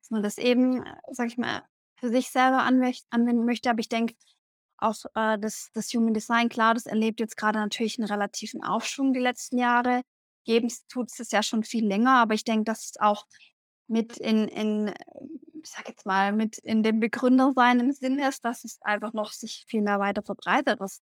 [0.00, 1.62] dass man das eben, äh, sag ich mal,
[1.96, 3.70] für sich selber anwenden möchte.
[3.70, 4.14] Aber ich denke,
[4.82, 9.12] auch äh, das, das Human Design, klar, das erlebt jetzt gerade natürlich einen relativen Aufschwung
[9.12, 10.02] die letzten Jahre.
[10.44, 13.26] Geben tut es ja schon viel länger, aber ich denke, dass es auch
[13.86, 14.88] mit in, in,
[15.62, 19.32] ich sag jetzt mal, mit in dem Begründersein im Sinn ist, dass es einfach noch
[19.32, 20.80] sich viel mehr weiter verbreitet.
[20.80, 21.00] Das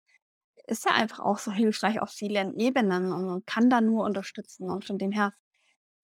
[0.68, 4.70] ist ja einfach auch so hilfreich auf vielen Ebenen und man kann da nur unterstützen.
[4.70, 5.34] Und von dem her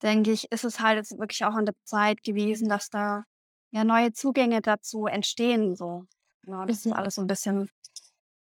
[0.02, 3.24] denke ich, ist es halt jetzt wirklich auch an der Zeit gewesen, dass da
[3.72, 5.76] ja neue Zugänge dazu entstehen.
[5.76, 6.06] So.
[6.46, 7.70] Genau, das ist alles so ein bisschen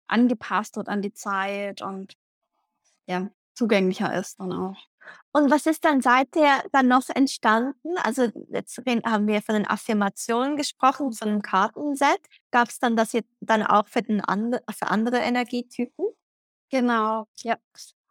[0.07, 2.13] angepasst wird an die Zeit und
[3.07, 4.77] ja, zugänglicher ist dann auch.
[5.31, 7.97] Und was ist dann seither dann noch entstanden?
[8.03, 12.19] Also jetzt haben wir von den Affirmationen gesprochen, von dem Kartenset.
[12.51, 16.07] Gab es dann das jetzt dann auch für, den and für andere Energietypen?
[16.69, 17.57] Genau, ja.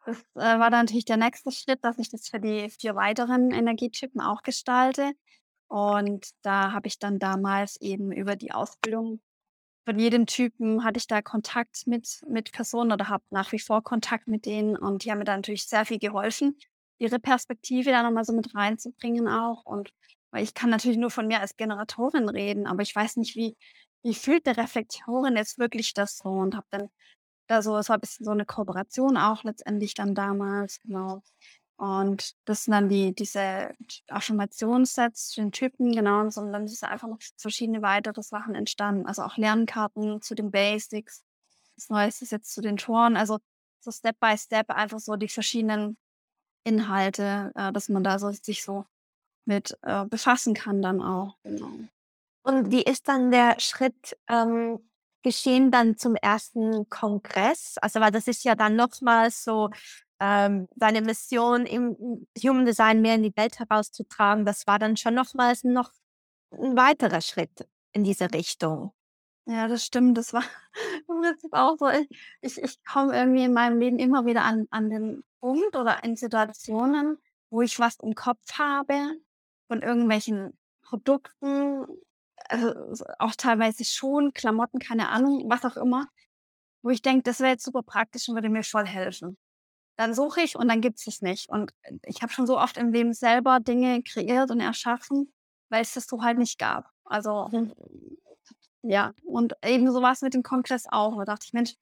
[0.07, 3.51] Das äh, war dann natürlich der nächste Schritt, dass ich das für die vier weiteren
[3.51, 5.13] Energietypen auch gestalte.
[5.69, 9.21] Und da habe ich dann damals eben über die Ausbildung
[9.87, 13.83] von jedem Typen hatte ich da Kontakt mit, mit Personen oder habe nach wie vor
[13.85, 16.59] Kontakt mit denen und die haben mir da natürlich sehr viel geholfen,
[16.99, 19.65] ihre Perspektive da nochmal so mit reinzubringen auch.
[19.65, 19.93] Und
[20.33, 23.57] weil ich kann natürlich nur von mir als Generatorin reden, aber ich weiß nicht, wie,
[24.03, 26.89] wie fühlt der Reflektorin jetzt wirklich das so und habe dann
[27.47, 31.23] da so, es war ein bisschen so eine Kooperation auch letztendlich dann damals, genau.
[31.79, 33.75] Und das sind dann die, diese
[34.09, 39.07] Affirmationssets den Typen, genau, und dann sind einfach noch verschiedene weitere Sachen entstanden.
[39.07, 41.23] Also auch Lernkarten zu den Basics.
[41.77, 43.17] Das Neueste ist jetzt zu den Toren.
[43.17, 43.39] Also
[43.81, 45.99] so Step by Step einfach so die verschiedenen
[46.65, 48.87] Inhalte, äh, dass man da so sich so
[49.45, 51.37] mit äh, befassen kann dann auch.
[51.45, 51.71] Genau.
[52.43, 54.79] Und wie ist dann der Schritt ähm,
[55.23, 57.77] geschehen dann zum ersten Kongress?
[57.83, 59.71] Also, weil das ist ja dann nochmal so
[60.21, 65.15] ähm, seine Mission im Human Design mehr in die Welt herauszutragen, das war dann schon
[65.15, 65.91] nochmals noch
[66.53, 68.93] ein weiterer Schritt in diese Richtung.
[69.47, 70.19] Ja, das stimmt.
[70.19, 70.43] Das war
[71.09, 71.89] im Prinzip auch so.
[72.41, 76.17] Ich ich komme irgendwie in meinem Leben immer wieder an an den Punkt oder in
[76.17, 77.19] Situationen,
[77.51, 79.21] wo ich was im Kopf habe
[79.69, 81.87] von irgendwelchen Produkten,
[82.49, 86.07] also, auch teilweise Schuhen, Klamotten, keine Ahnung, was auch immer,
[86.83, 89.37] wo ich denke, das wäre jetzt super praktisch und würde mir voll helfen.
[89.99, 91.49] Dann suche ich und dann gibt's es nicht.
[91.49, 95.33] Und, äh, ich habe schon so oft im Leben selber Dinge kreiert und erschaffen,
[95.71, 96.91] weil es das so halt nicht gab.
[97.05, 97.73] Also, hm,
[98.83, 101.17] ja, und eben so war's mit dem Kongress auch.
[101.19, 101.75] Da dachte ich: „Mensch,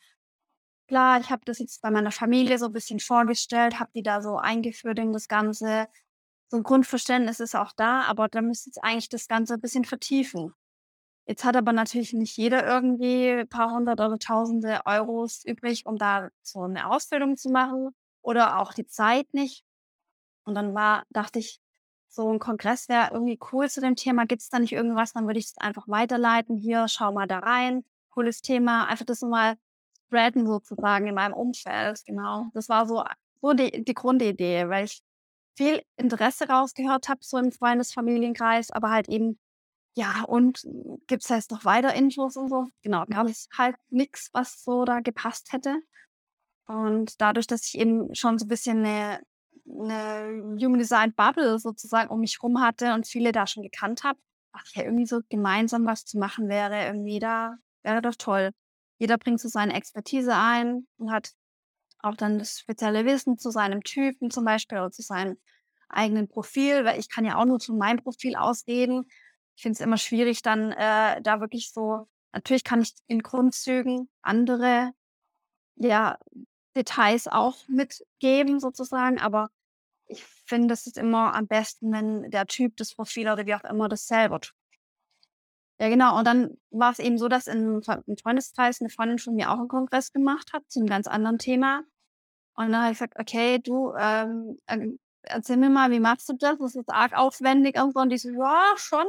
[0.88, 4.22] klar, ich habe das jetzt bei meiner Familie so 'n bisschen vorgestellt, habe die da
[4.22, 5.88] so eingeführt in das Ganze.
[6.50, 9.84] So 'n Grundverständnis ist auch da, aber da müsste jetzt eigentlich das Ganze 'n bisschen
[9.86, 10.54] vertiefen.“
[11.28, 16.30] Jetzt hat aber natürlich nicht jeder irgendwie paar hundert oder Tausende Euros übrig, um da
[16.42, 17.90] so 'ne Ausbildung zu machen
[18.24, 19.64] oder auch die Zeit nicht.
[20.44, 21.60] Und dann war dachte ich,
[22.08, 24.26] so 'n Kongress wäre irgendwie cool zu dem Thema.
[24.26, 25.12] Gibt's da nicht irgendwas?
[25.14, 29.56] Dann würde ich's einfach weiterleiten: „Hier, schau mal da rein, cooles Thema.“ Einfach das mal
[30.08, 32.46] spreaden sozusagen in meinem Umfeld, genau.
[32.54, 33.04] Das war so
[33.42, 35.02] so die die Grundidee, weil ich
[35.56, 39.38] viel Interesse rausgehört habe, so im Freundes Familienkreis, aber halt eben
[39.96, 40.66] ja, und
[41.08, 42.66] gibt's da jetzt noch weiter Infos und so?
[42.82, 45.78] Genau, gab's halt nix, was so da gepasst hätte.
[46.68, 49.20] Und dadurch, dass ich eben schon so 'n bisschen 'ne
[49.66, 54.18] 'ne Human Design Bubble sozusagen um mich rum hatte und viele da schon gekannt habe,
[54.52, 58.50] dachte ich: „Ja, irgendwie so gemeinsam was zu machen wäre irgendwie da wäre doch toll.“
[58.98, 61.32] Jeder bringt so seine Expertise ein und hat
[62.00, 65.38] auch dann das spezielle Wissen zu seinem Typen zum Beispiel oder zu seinem
[65.88, 69.06] eigenen Profil, weil ich kann ja auch nur zu meinem Profil ausreden.
[69.56, 74.10] Ich finde es immer schwierig dann, äh, da wirklich so natürlich kann ich in Grundzügen
[74.22, 74.92] andere,
[75.76, 76.18] ja,
[76.76, 79.50] Details auch mitgeben sozusagen, aber
[80.08, 83.64] ich finde, es ist immer am besten, wenn der Typ das Profil oder wie auch
[83.64, 84.54] immer das selber tut.
[85.80, 86.16] Ja, genau.
[86.18, 89.66] Und dann war's eben so, dass in im Freundeskreis 'ne Freundin von mir auch 'n
[89.68, 91.80] Kongress gemacht hat zu 'nem ganz anderen Thema.
[92.56, 96.34] Und dann habe ich gesagt: „Okay, du, ähm, ähm, erzähl mir mal, wie machst du
[96.34, 96.58] das?
[96.58, 99.06] Das ist arg aufwendig und so.“ Und die so: „Ja, schon.“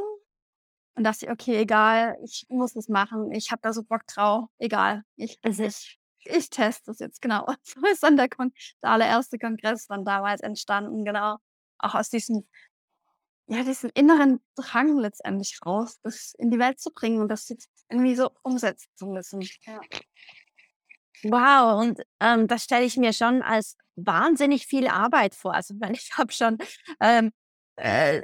[0.96, 3.32] Und dachte ich: „Okay, egal, ich muss das machen.
[3.32, 4.48] Ich habe da so Bock drauf.
[4.58, 7.44] Egal, ich ich ich teste das jetzt“, genau.
[7.46, 11.36] Und so ist dann der Kon der allererste Kongress dann damals entstanden, genau.
[11.78, 12.46] Auch aus diesem
[13.48, 17.70] ja, diesem inneren Drang letztendlich raus, das in die Welt zu bringen und das jetzt
[17.88, 19.80] irgendwie so umsetzen zu müssen, ja.
[21.22, 25.54] Wow, und, ähm, das stelle ich mir schon als wahnsinnig viel Arbeit vor.
[25.54, 26.58] Also, ich habe schon,
[27.00, 27.32] ähm,
[27.76, 28.22] äh,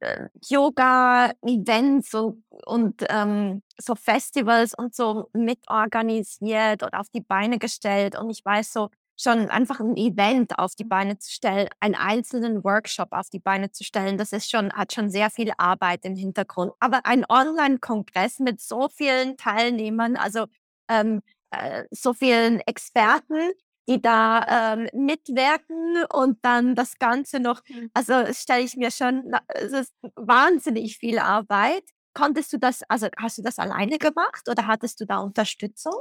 [0.00, 8.18] äh, Yoga-Events so und, ähm, so Festivals und so mitorganisiert oder auf die Beine gestellt.
[8.18, 12.64] Und ich weiß so schon einfach 'n Event auf die Beine zu stellen, einen einzelnen
[12.64, 16.16] Workshop auf die Beine zu stellen, das ist schon hat schon sehr viel Arbeit im
[16.16, 16.72] Hintergrund.
[16.80, 20.46] Aber ein Onlinekongress mit so vielen Teilnehmern, also,
[20.88, 23.52] ähm, äh, so vielen Experten,
[23.88, 27.90] die da, ähm, mitwirken und dann das Ganze noch Mhm.
[27.94, 31.84] also, stelle ich mir schon es ist wahnsinnig viel Arbeit.
[32.14, 35.94] Konntest du das also, hast du das alleine gemacht oder hattest du da Unterstützung?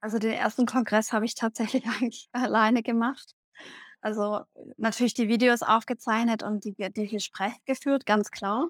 [0.00, 3.34] Also, den ersten Kongress habe ich tatsächlich eigentlich alleine gemacht.
[4.02, 4.42] Also,
[4.76, 8.68] natürlich die Videos aufgezeichnet und die die Gespräche geführt, ganz klar.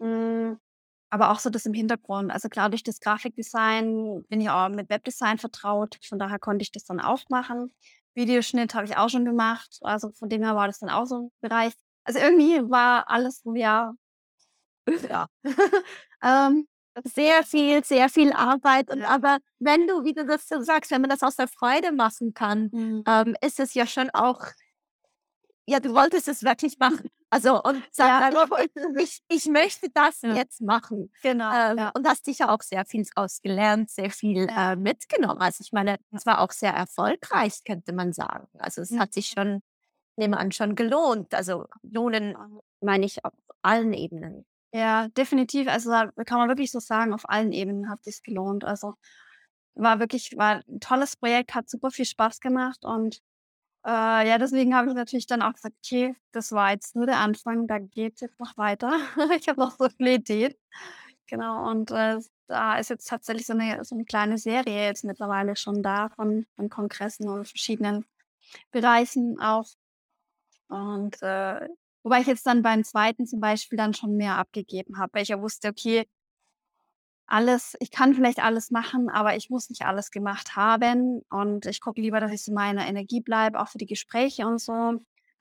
[0.00, 0.56] Hm,
[1.14, 2.30] aber auch so das im Hintergrund.
[2.32, 6.72] Also, klar, durch das Grafikdesign bin ich auch mit Webdesign vertraut, von daher konnte ich
[6.72, 7.72] das dann auch machen.
[8.14, 11.16] Videoschnitt habe ich auch schon gemacht, also, von dem her war das dann auch so
[11.16, 11.72] 'n Bereich.
[12.04, 13.94] Also, irgendwie war alles so, ja
[15.10, 15.28] ja.
[16.22, 16.66] Ähm,
[17.04, 21.00] Sehr viel sehr viel Arbeit und aber wenn du, wie du das so sagst, wenn
[21.02, 23.04] man das aus der Freude machen kann, Mhm.
[23.08, 24.40] ähm, ist es ja schon auch
[25.66, 27.08] ja, du wolltest es wirklich machen.
[27.34, 28.48] Also, und sag Ja, einfach:
[28.98, 30.36] ich „Ich möchte das Ja.
[30.36, 31.94] jetzt machen.“ Genau, Ähm, ja.
[31.94, 34.54] und hast sicher auch sehr viel draus gelernt, sehr viel, Ja.
[34.54, 35.40] äh, mitgenommen.
[35.40, 36.18] Also, ich meine, Ja.
[36.18, 38.46] es war auch sehr erfolgreich, könnte man sagen.
[38.58, 39.00] Also, es Mhm.
[39.00, 39.62] hat sich schon
[40.16, 41.34] nehme an, schon gelohnt.
[41.34, 42.36] Also, lohnen
[42.80, 44.44] meine ich auf allen Ebenen.
[44.76, 45.68] Ja, definitiv.
[45.68, 48.64] Also, da kann man wirklich so sagen, auf allen Ebenen hat sich's gelohnt.
[48.64, 48.94] Also,
[49.74, 53.20] war wirklich war 'n tolles Projekt, hat super viel Spaß gemacht und,
[53.86, 57.18] äh, ja, deswegen habe ich natürlich dann auch gesagt: „Okay, das war jetzt nur der
[57.18, 58.92] Anfang, da geht's jetzt noch weiter.“
[59.40, 60.54] Ich habe noch so viele Ideen.
[61.28, 62.18] Genau, und, äh,
[62.48, 66.46] da ist jetzt tatsächlich so 'ne so 'ne kleine Serie jetzt mittlerweile schon da von
[66.56, 68.06] von Kongressen und verschiedenen
[68.72, 69.66] Bereichen auch.
[70.68, 71.68] Und, äh
[72.04, 73.26] wobei ich jetzt dann beim 2.
[73.26, 76.06] zum Beispiel dann schon mehr abgegeben habe, weil ich ja wusste: „Okay“
[77.26, 81.80] „alles ich kann vielleicht alles machen, aber ich muss nicht alles gemacht haben und ich
[81.80, 84.72] gucke lieber, dass ich so in meiner Energie bleibe, auch für die Gespräche und so.“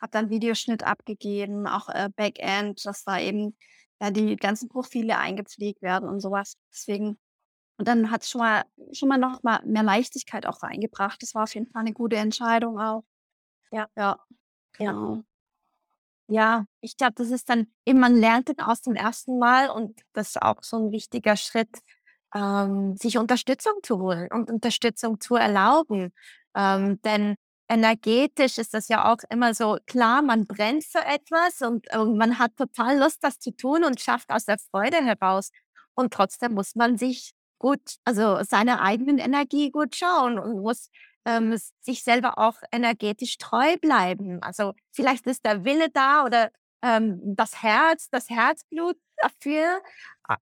[0.02, 3.56] Habe dann Videoschnitt abgegeben, auch, äh, Backend, dass da eben
[4.02, 6.56] ja, die ganzen Profile eingepflegt werden und sowas.
[6.74, 7.18] Deswegen
[7.80, 11.22] und dann hat's schon mal schon mal noch mal mehr Leichtigkeit auch reingebracht.
[11.24, 13.04] Das war auf jeden Fall 'ne gute Entscheidung auch.
[13.72, 13.88] Ja.
[13.98, 14.18] Ja,
[14.80, 14.96] Ja.
[14.96, 15.24] genau.
[15.24, 15.24] Ja,
[16.82, 20.30] ich glaube, das ist dann eben man lernt dann aus dem ersten Mal und das
[20.30, 21.70] ist auch so 'n wichtiger Schritt,
[22.34, 26.14] ähm, sich Unterstützung zu holen und Unterstützung zu erlauben.
[26.56, 27.36] Ähm, denn
[27.70, 32.40] energetisch ist das ja auch immer so klar, man brennt für etwas und, ähm, man
[32.40, 35.50] hat total Lust, das zu tun und schafft aus der Freude heraus.
[35.96, 40.90] Und trotzdem muss man sich gut also, seiner eigenen Energie gut schauen und muss,
[41.26, 44.42] ähm, sich selber auch energetisch treu bleiben.
[44.44, 46.52] Also, vielleicht ist der Wille da oder,
[46.84, 49.82] ähm, das Herz das Herzblut dafür,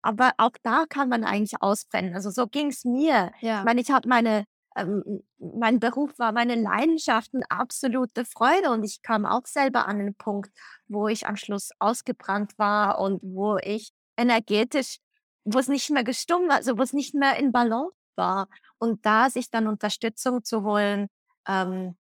[0.03, 2.15] aber auch da kann man eigentlich ausbrennen.
[2.15, 3.33] Also, so ging's mir.
[3.35, 3.65] Ich Ja.
[3.65, 4.45] meine, ich habe meine
[4.77, 9.99] ähm, mein Beruf war meine Leidenschaft und absolute Freude und ich kam auch selber an
[9.99, 10.51] 'nen Punkt,
[10.89, 14.99] wo ich am Schluss ausgebrannt war und wo ich energetisch
[15.45, 18.49] wo's nicht mehr gestimmt also, wo's nicht mehr in Balance war.
[18.79, 21.09] Und da sich dann Unterstützung zu holen,
[21.49, 21.97] ähm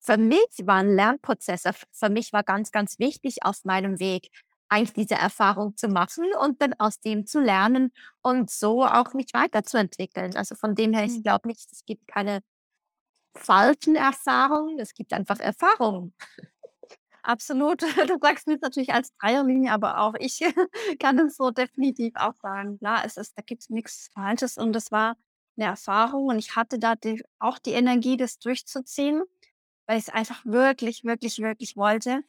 [0.00, 1.64] für mich war 'n Lernprozess.
[1.66, 4.30] F für mich war ganz, ganz wichtig auf meinem Weg,
[4.68, 9.28] eigentlich diese Erfahrung zu machen und dann aus dem zu lernen und so auch mich
[9.34, 10.36] weiterzuentwickeln.
[10.36, 11.22] Also, von dem her, ich Mhm.
[11.22, 12.40] glaube nicht, es gibt keine
[13.36, 16.14] falschen Erfahrungen, es gibt einfach Erfahrungen.
[17.24, 17.80] Absolut.
[18.08, 20.40] Du sagst mir's natürlich als Dreierlinie, aber auch ich
[21.00, 22.78] kann es so definitiv auch sagen.
[22.78, 25.16] Klar, es ist da gibt's nix Falsches und das war
[25.62, 29.22] 'ne Erfahrung und ich hatte da de auch die Energie, das durchzuziehen,
[29.86, 32.22] weil ich's einfach wirklich, wirklich, wirklich wollte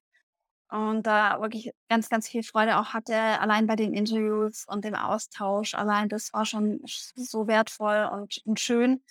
[0.71, 4.95] und da wirklich ganz, ganz viel Freude auch hatte, allein bei den Interviews und dem
[4.95, 5.75] Austausch.
[5.75, 9.03] Allein das war schon sch so wertvoll und und schön.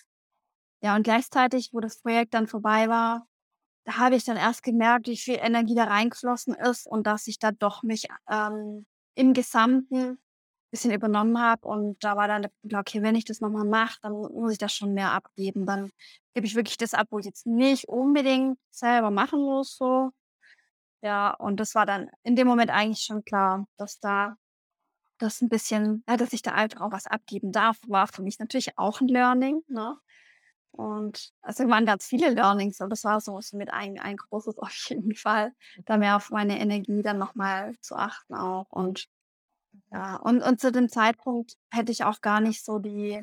[0.83, 3.27] Ja, und gleichzeitig, wo das Projekt dann vorbei war,
[3.87, 7.39] da habe ich dann erst gemerkt, wie viel Energie da reingeflossen ist und dass ich
[7.41, 10.19] da doch mich, ähm, im Gesamten
[10.73, 11.69] bisschen übernommen habe.
[11.69, 14.75] Und da war dann „Okay, wenn ich das noch mal mache, dann muss ich das
[14.75, 15.67] schon mehr abgeben.
[15.67, 15.93] Dann
[16.35, 20.11] gebe ich wirklich das ab, wo ich jetzt nicht unbedingt selber machen muss so.“
[21.03, 24.37] Ja, und das war dann in dem Moment eigentlich schon klar, dass da
[25.19, 28.39] das 'n bisschen ja, dass ich da einfach auch was abgeben darf, war für mich
[28.41, 29.99] natürlich auch 'n Learning, ne?
[30.73, 34.73] Und also, waren ganz viele Learnings und das war so mit ein ein großes auf
[34.91, 35.53] jeden Fall,
[35.87, 38.67] da mehr auf meine Energie dann noch mal zu achten auch.
[38.73, 39.09] Und
[39.93, 43.23] ja, und und zu dem Zeitpunkt hätte ich auch gar nicht so die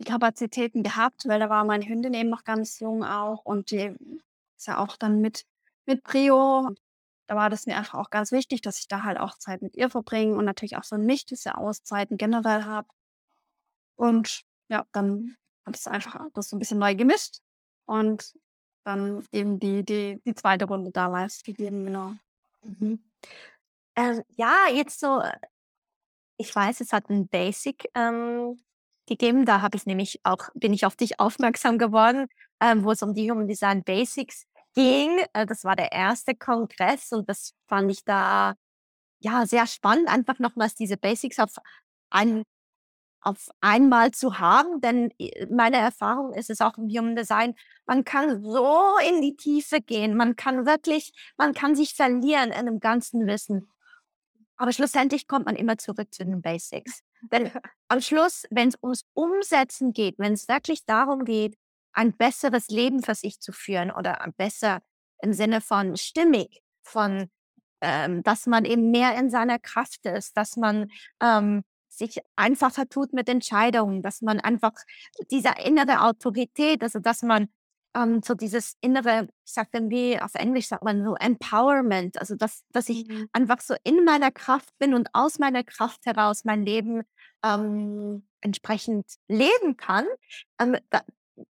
[0.00, 3.96] die Kapazitäten gehabt, weil da war meine Hündin eben noch ganz jung auch und die
[4.58, 5.44] ist ja auch dann mit
[5.86, 6.70] mit Prio.
[7.28, 9.76] Da war das mir einfach auch ganz wichtig, dass ich da halt auch Zeit mit
[9.76, 12.88] ihr verbringe und natürlich auch für mich diese Auszeiten generell habe.
[13.98, 17.40] Und ja, dann habe ich's einfach das so 'n bisschen neu gemischt
[17.86, 18.32] und
[18.84, 20.66] dann eben die die die 2.
[20.66, 22.12] Runde damals gegeben, genau.
[22.62, 23.02] Mhm.
[23.96, 25.32] Ähm, ja, jetzt so äh,
[26.38, 28.58] ich weiß, es hat 'n Basic, ähm,
[29.06, 29.46] gegeben.
[29.46, 32.26] Da habe ich nämlich auch bin ich auf dich aufmerksam geworden,
[32.60, 35.18] ähm, wo es um die Human Design Basics ging.
[35.34, 36.34] Äh, das war der 1.
[36.36, 38.54] Kongress und das fand ich da,
[39.20, 41.56] ja, sehr spannend, einfach nochmals diese Basics auf
[42.10, 42.44] ein
[43.22, 47.54] auf einmal zu haben, denn, äh, meine Erfahrung ist es auch im Human Design,
[47.86, 50.16] man kann so in die Tiefe gehen.
[50.16, 53.70] Man kann wirklich man kann sich verlieren in 'nem ganzen Wissen.
[54.58, 57.00] Aber schlussendlich kommt man immer zurück zu den Basics.
[57.32, 57.50] Denn
[57.88, 61.56] am Schluss, wenn's ums Umsetzen geht, wenn's wirklich darum geht,
[61.92, 64.80] ein besseres Leben für sich zu führen oder, besser
[65.20, 67.28] im Sinne von stimmig, von,
[67.80, 70.90] ähm, dass man eben mehr in seiner Kraft ist, dass man,
[71.20, 74.72] ähm, sich einfacher tut mit Entscheidungen, dass man einfach
[75.30, 77.48] diese innere Autorität also, dass man,
[77.96, 82.36] ähm, so dieses innere ich sage dann wie auf Englisch sagt man so Empowerment, also,
[82.36, 83.28] dass dass ich Mhm.
[83.32, 87.02] einfach so in meiner Kraft bin und aus meiner Kraft heraus mein Leben,
[87.44, 90.06] ähm, entsprechend leben kann.
[90.60, 91.02] Ähm, da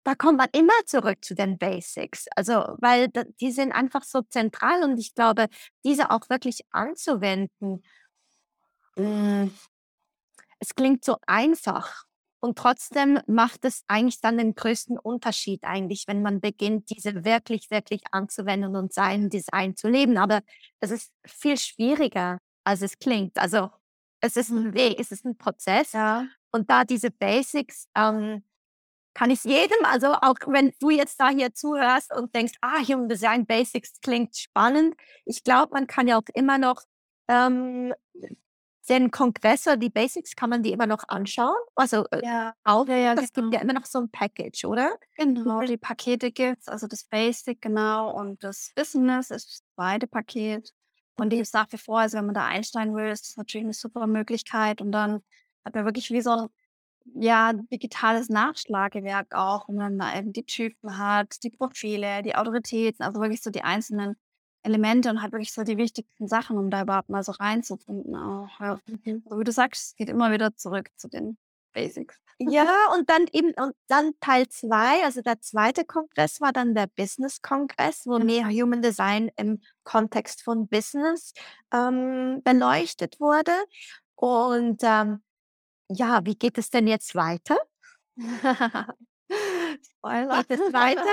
[0.06, 2.26] da kommt man immer zurück zu den Basics.
[2.38, 5.48] Also, weil d die sind einfach so zentral und ich glaube,
[5.86, 7.84] diese auch wirklich anzuwenden
[8.98, 9.50] hm
[10.60, 12.04] es klingt so einfach
[12.44, 17.72] und trotzdem macht es eigentlich dann den größten Unterschied eigentlich, wenn man beginnt, diese wirklich,
[17.72, 20.18] wirklich anzuwenden und sein Design zu leben.
[20.20, 20.42] Aber
[20.82, 23.40] es ist viel schwieriger, als es klingt.
[23.40, 23.72] Also,
[24.22, 26.28] es ist 'n Weg, es ist 'n Prozess Ja.
[26.54, 28.44] und da diese Basics, ähm,
[29.16, 33.10] kann ich's jedem also, auch wenn du jetzt da hier zuhörst und denkst: „Ah, Human
[33.10, 36.84] Design Basics klingt spannend.“ Ich glaube, man kann ja auch immer noch,
[37.30, 37.94] ähm,
[38.90, 41.56] den Kongress oder die Basics kann man die immer noch anschauen?
[41.76, 42.56] Also, äh, Ja.
[42.66, 43.62] auch Ja, ja, das gibt ja genau.
[43.62, 44.98] immer noch so 'n Package, oder?
[45.18, 50.08] Genau, die Pakete gibt's, also, das Basic, genau, und das Business ist das 2.
[50.08, 50.72] Paket.
[51.20, 53.66] Und die ist nach wie vor, also wenn man da einsteigen will, ist das natürlich
[53.66, 54.82] eine super Möglichkeit.
[54.82, 55.22] Und dann
[55.64, 56.48] hat man wirklich wie so ein
[57.22, 63.04] ja, digitales Nachschlagewerk auch, wo man da eben die Typen hat, die Profile, die Autoritäten,
[63.06, 64.16] also wirklich so die einzelnen
[64.64, 68.60] Elemente und halt wirklich so die wichtigsten Sachen, um da überhaupt mal so reinzufinden auch.
[68.60, 68.80] Ja.
[68.88, 69.24] Mhm.
[69.30, 71.38] So wie du sagst, es geht immer wieder zurück zu den
[71.74, 72.18] Basics.
[72.40, 76.88] Ja, und dann eben, und dann Teil zwei, also der zweite Kongress war dann der
[76.88, 81.34] Business-Kongress, wo mehr Human Design im Kontext von Business
[81.72, 83.54] ähm, beleuchtet wurde.
[84.16, 85.22] Und ähm,
[85.90, 87.58] ja, wie geht es denn jetzt weiter?
[89.84, 90.44] Spoiler.
[90.44, 91.04] Geht es weiter?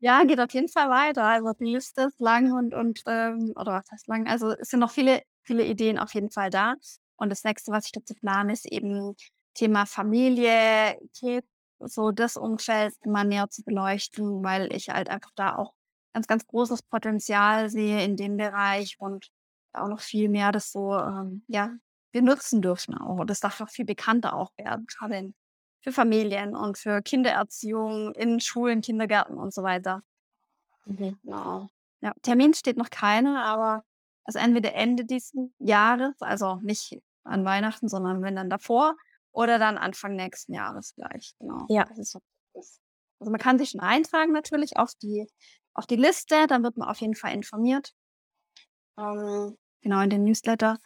[0.00, 1.24] Ja, geht auf jeden Fall weiter.
[1.24, 4.26] Also die Liste ist lang und, und ähm, oder was heißt lang?
[4.26, 6.74] Also es sind noch viele, viele Ideen auf jeden Fall da.
[7.16, 9.14] Und das nächste, was ich dazu plane, ist eben
[9.54, 11.46] Thema Familie, Kids,
[11.80, 15.72] so das Umfeld immer näher zu beleuchten, weil ich halt einfach da auch
[16.12, 19.28] ganz, ganz großes Potenzial sehe in dem Bereich und
[19.72, 21.70] auch noch viel mehr das so, ähm, ja,
[22.12, 23.18] wir nutzen dürfen auch.
[23.18, 25.32] Und das darf auch viel bekannter auch werden, gerade
[25.84, 30.02] für Familien und für Kindererziehung in Schulen, Kindergärten und so weiter.
[30.86, 31.18] Mhm.
[31.22, 31.68] Genau.
[32.00, 33.84] Ja, Termin steht noch keiner, aber
[34.24, 38.96] also entweder Ende dieses Jahres, also nicht an Weihnachten, sondern wenn dann davor
[39.30, 41.34] oder dann Anfang nächsten Jahres gleich.
[41.38, 41.66] Genau.
[41.68, 41.86] Ja.
[41.94, 42.20] Also
[43.20, 45.26] man kann sich schon eintragen natürlich auf die,
[45.74, 47.92] auf die Liste, dann wird man auf jeden Fall informiert.
[48.98, 50.78] Ähm, genau, in den Newsletter.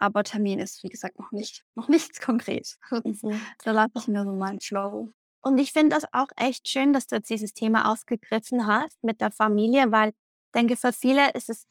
[0.00, 2.78] Aber Termin ist, wie gesagt, noch nicht, noch nichts konkret.
[3.04, 3.40] Mhm.
[3.64, 5.10] da lasse ich mir so meinen Flow.
[5.42, 9.20] Und ich finde das auch echt schön, dass du jetzt dieses Thema ausgegriffen hast mit
[9.20, 11.66] der Familie, weil ich denke, für viele ist es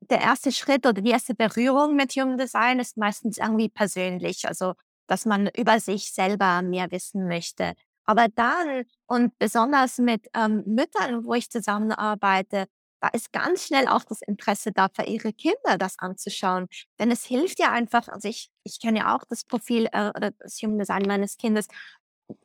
[0.00, 4.74] der erste Schritt oder die erste Berührung mit Human Design ist meistens irgendwie persönlich, also
[5.08, 7.74] dass man über sich selber mehr wissen möchte.
[8.04, 12.66] Aber dann und besonders mit ähm, Müttern, wo ich zusammenarbeite,
[13.00, 16.66] da ist ganz schnell auch das Interesse da für ihre Kinder, das anzuschauen.
[16.98, 20.32] Denn es hilft ja einfach, also ich, ich kenne ja auch das Profil äh, oder
[20.32, 21.68] das Human Design meines Kindes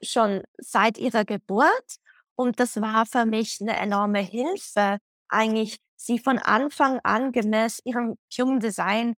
[0.01, 1.97] schon seit ihrer Geburt.
[2.35, 4.99] Und das war für mich eine enorme Hilfe,
[5.29, 9.15] eigentlich sie von Anfang an gemäß ihrem Human Design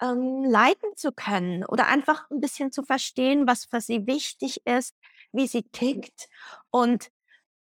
[0.00, 4.94] ähm, leiten zu können oder einfach ein bisschen zu verstehen, was für sie wichtig ist,
[5.32, 6.28] wie sie tickt.
[6.70, 7.10] Und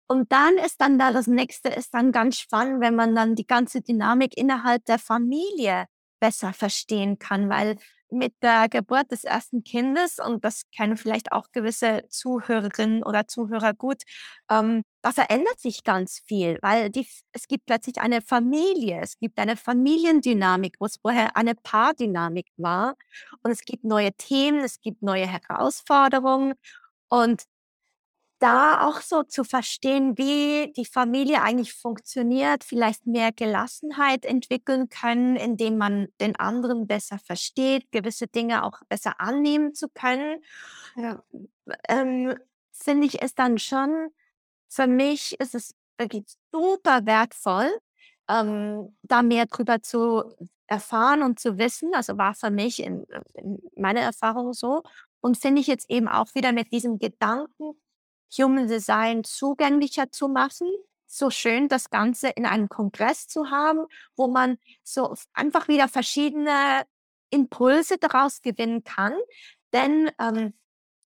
[0.09, 3.47] und dann ist dann da das nächste ist dann ganz spannend, wenn man dann die
[3.47, 5.87] ganze Dynamik innerhalb der Familie
[6.21, 7.77] besser verstehen kann, weil
[8.11, 13.75] mit der Geburt des ersten Kindes, und das kennen vielleicht auch gewisse Zuhörerinnen oder Zuhörer
[13.75, 14.03] gut,
[14.51, 19.39] ähm, da verändert sich ganz viel, weil die, es gibt plötzlich eine Familie, es gibt
[19.39, 22.97] eine Familiendynamik, wo es vorher eine Paardynamik war.
[23.43, 26.55] Und es gibt neue Themen, es gibt neue Herausforderungen.
[27.09, 27.45] Und
[28.39, 35.37] da auch so zu verstehen, wie die Familie eigentlich funktioniert, vielleicht mehr Gelassenheit entwickeln können,
[35.37, 40.43] indem man den anderen besser versteht, gewisse Dinge auch besser annehmen zu können.
[40.97, 41.23] Ja.
[41.89, 42.37] Ähm,
[42.73, 44.11] finde ich es dann schon,
[44.69, 47.71] für mich ist es wirklich super wertvoll,
[48.29, 50.23] ähm, da mehr drüber zu
[50.67, 51.95] erfahren und zu wissen.
[51.95, 54.83] Also war für mich in, in meiner Erfahrung so.
[55.21, 57.75] Und finde ich jetzt eben auch wieder mit diesem Gedanken,
[58.37, 60.69] Human Design zugänglicher zu machen.
[61.07, 66.83] So schön, das Ganze in einem Kongress zu haben, wo man so einfach wieder verschiedene
[67.31, 69.15] Impulse daraus gewinnen kann.
[69.73, 70.55] Denn, ähm,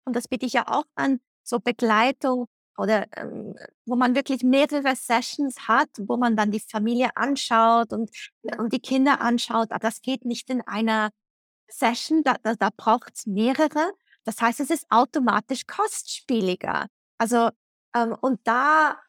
[0.05, 3.55] und das biete ich ja auch an, so Begleitung oder ähm,
[3.85, 8.11] wo man wirklich mehrere Sessions hat, wo man dann die Familie anschaut und,
[8.59, 9.71] und die Kinder anschaut.
[9.71, 11.11] Aber das geht nicht in einer
[11.69, 13.93] Session, da, da, da braucht es mehrere.
[14.25, 16.87] Das heißt, es ist automatisch kostspieliger.
[17.23, 17.51] Also,
[17.95, 19.01] ähm, und da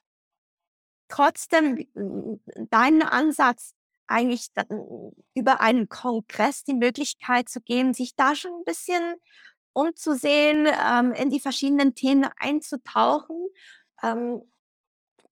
[1.07, 3.73] trotzdem äh, deinen Ansatz
[4.05, 4.49] eigentlich
[5.33, 9.15] über einen Kongress die Möglichkeit zu geben, sich da schon ein bisschen
[9.73, 13.47] umzusehen, ähm, in die verschiedenen Themen einzutauchen,
[14.03, 14.43] ähm,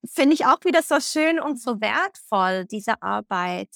[0.03, 3.69] finde ich auch wieder so schön und so wertvoll, diese Arbeit.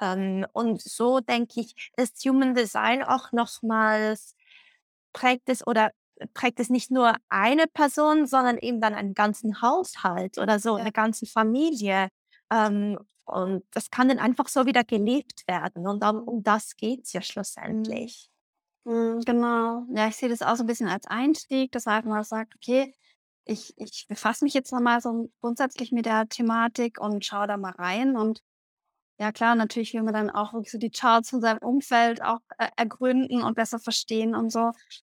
[0.00, 4.36] Ähm, und so denke ich, ist Human Design auch nochmals
[5.12, 5.90] prägt es oder
[6.34, 10.84] prägt es nicht nur eine Person, sondern eben dann einen ganzen Haushalt oder so, Ja.
[10.84, 12.08] eine ganze Familie.
[12.52, 15.86] Ähm, und das kann dann einfach so wieder gelebt werden.
[15.86, 17.22] Und dann, um das geht es ja
[17.66, 18.00] Mhm.
[18.02, 18.28] schlussendlich.
[18.84, 19.86] Mhm, genau.
[19.94, 22.54] Ja, ich sehe das auch so ein bisschen als Einstieg, dass man einfach mal sagt:
[22.56, 22.94] „Okay,
[23.44, 27.56] ich ich befasse mich jetzt noch mal so grundsätzlich mit der Thematik und schaue da
[27.56, 28.40] mal rein.“ Und
[29.20, 32.40] ja klar, natürlich will man dann auch wirklich so die Charts von seinem Umfeld auch,
[32.58, 34.72] äh, ergründen und besser verstehen und so.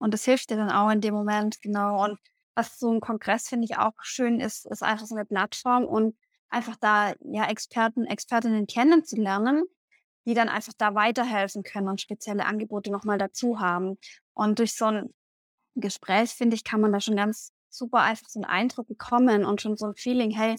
[0.02, 2.02] Und das hilft dir dann auch in dem Moment, genau.
[2.04, 2.18] Und
[2.56, 6.16] was so ein Kongress, finde ich, auch schön ist, ist einfach so eine Plattform und
[6.48, 9.62] einfach da, ja, Experten, Expertinnen kennenzulernen,
[10.26, 13.96] die dann einfach da weiterhelfen können und spezielle Angebote nochmal dazu haben.
[14.34, 15.14] Und durch so ein
[15.76, 19.62] Gespräch, finde ich, kann man da schon ganz super einfach so einen Eindruck bekommen und
[19.62, 20.56] schon so ein Feeling, hey,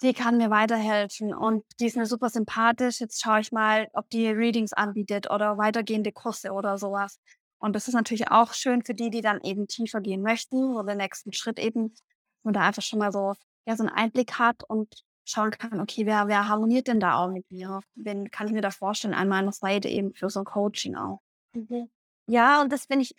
[0.00, 3.00] die kann mir weiterhelfen und die ist mir super sympathisch.
[3.00, 7.20] Jetzt schaue ich mal, ob die Readings anbietet oder weitergehende Kurse oder sowas.
[7.58, 10.92] Und das ist natürlich auch schön für die, die dann eben tiefer gehen möchten oder
[10.92, 11.94] den nächsten Schritt eben,
[12.42, 13.34] und da einfach schon mal so,
[13.66, 17.30] ja, so einen Einblick hat und schauen kann, okay, wer, wer harmoniert denn da auch
[17.30, 17.80] mit mir?
[17.94, 21.20] Wen kann ich mir da vorstellen, an meiner Seite eben für so ein Coaching auch.
[21.54, 21.90] Mhm.
[22.26, 23.14] Ja, und das finde ich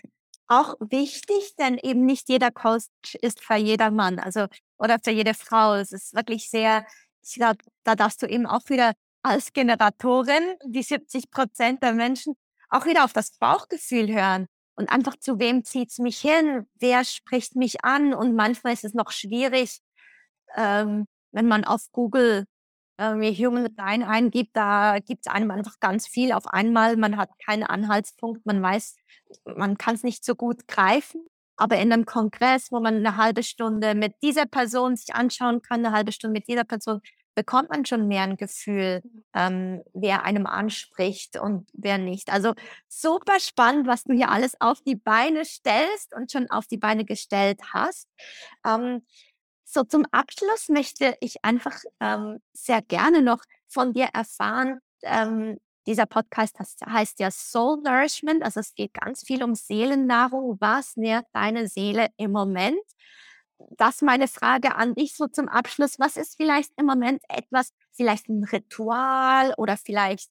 [0.48, 4.46] auch wichtig, denn eben nicht jeder Coach ist für jedermann, also
[4.78, 5.74] oder für jede Frau.
[5.74, 6.86] Es ist wirklich sehr,
[7.24, 12.36] ich glaube, da darfst du eben auch wieder als Generatorin die 70 Prozent der Menschen
[12.70, 17.04] auch wieder auf das Bauchgefühl hören und einfach zu wem zieht es mich hin, wer
[17.04, 19.80] spricht mich an und manchmal ist es noch schwierig,
[20.56, 22.46] ähm, wenn man auf Google
[22.98, 26.96] irgendwie Human Design eingibt, da gibt es einem einfach ganz viel auf einmal.
[26.96, 28.96] Man hat keinen Anhaltspunkt, man weiß,
[29.44, 31.26] man kann es nicht so gut greifen.
[31.58, 35.86] Aber in einem Kongress, wo man eine halbe Stunde mit dieser Person sich anschauen kann,
[35.86, 37.00] eine halbe Stunde mit dieser Person,
[37.36, 42.32] bekommt man schon mehr ein Gefühl, ähm, wer einem anspricht und wer nicht.
[42.32, 42.54] Also
[42.88, 47.06] super spannend, was du hier alles auf die Beine stellst und schon auf die Beine
[47.06, 48.08] gestellt hast.
[48.66, 49.06] Ähm,
[49.66, 54.80] so zum Abschluss möchte ich einfach ähm, sehr gerne noch von dir erfahren.
[55.04, 60.58] Ähm, dieser Podcast heißt, heißt ja Soul Nourishment, also es geht ganz viel um Seelennahrung.
[60.60, 62.80] Was nährt deine Seele im Moment?
[63.58, 66.00] Das meine Frage an dich so zum Abschluss.
[66.00, 70.30] Was ist vielleicht im Moment etwas, vielleicht ein Ritual oder vielleicht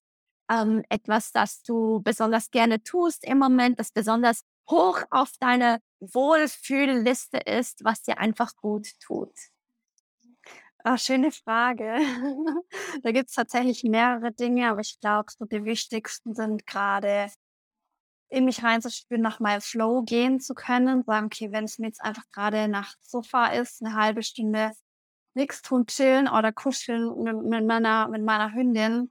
[0.51, 7.39] ähm, etwas, das du besonders gerne tust im Moment, das besonders hoch auf deiner Wohlfühlliste
[7.39, 9.33] ist, was dir einfach gut tut?
[10.87, 11.97] Ach, schöne Frage.
[13.03, 17.31] da gibt es tatsächlich mehrere Dinge, aber ich glaube, so die wichtigsten sind gerade
[18.35, 21.05] in mich reinzuspüren, nach meinem Flow gehen zu können.
[21.05, 24.73] Sagen, okay, wenn es mir jetzt einfach gerade nach Sofa ist, eine halbe Stunde
[25.35, 29.11] nichts tun, chillen oder kuscheln mit, meiner, mit meiner Hündin,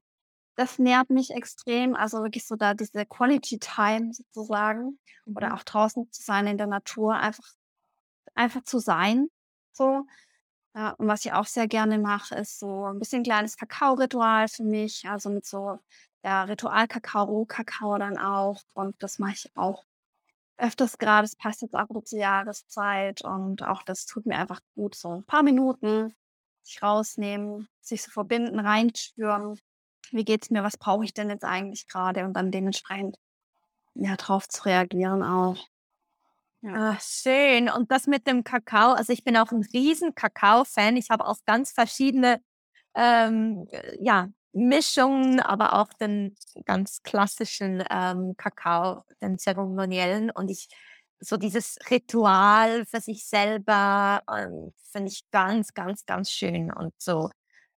[0.55, 1.95] das nährt mich extrem.
[1.95, 5.38] Also wirklich so da diese Quality Time sozusagen mhm.
[5.38, 7.47] oder auch draußen zu sein in der Natur, einfach,
[8.36, 9.28] einfach zu sein.
[9.71, 10.05] So.
[10.76, 14.63] Ja, und was ich auch sehr gerne mache, ist so ein bisschen kleines Kakao-Ritual für
[14.63, 15.07] mich.
[15.07, 15.80] Also mit so
[16.24, 18.61] der Ritual-Kakao, Rohkakao dann auch.
[18.74, 19.84] Und das mache ich auch
[20.57, 21.26] öfters gerade.
[21.26, 24.95] Es passt jetzt auch zur Jahreszeit und auch das tut mir einfach gut.
[24.95, 26.15] So ein paar Minuten
[26.63, 29.59] sich rausnehmen, sich so verbinden, reinspüren
[30.11, 33.17] wie geht's mir, was brauche ich denn jetzt eigentlich gerade und dann dementsprechend
[33.95, 35.57] ja drauf zu reagieren auch.
[36.64, 36.93] Ja.
[36.95, 37.70] Ach, schön.
[37.70, 40.95] Und das mit dem Kakao, also ich bin auch ein riesen Kakao-Fan.
[40.95, 42.41] Ich habe auch ganz verschiedene
[42.95, 43.68] ähm,
[43.99, 46.36] ja, Mischungen, aber auch den
[46.66, 50.32] ganz klassischen ähm, Kakao, den zeremoniellen.
[50.32, 50.68] Und ich
[51.20, 57.30] so dieses Ritual für sich selber ähm, finde ich ganz, ganz, ganz schön und so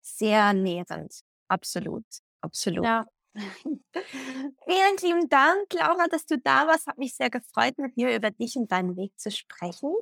[0.01, 1.21] sehr nährend.
[1.49, 2.05] Absolut.
[2.41, 2.85] Absolut.
[2.85, 3.05] Ja.
[4.65, 6.87] Vielen lieben Dank, Laura, dass du da warst.
[6.87, 9.93] Hat mich sehr gefreut, mit dir über dich und deinen Weg zu sprechen.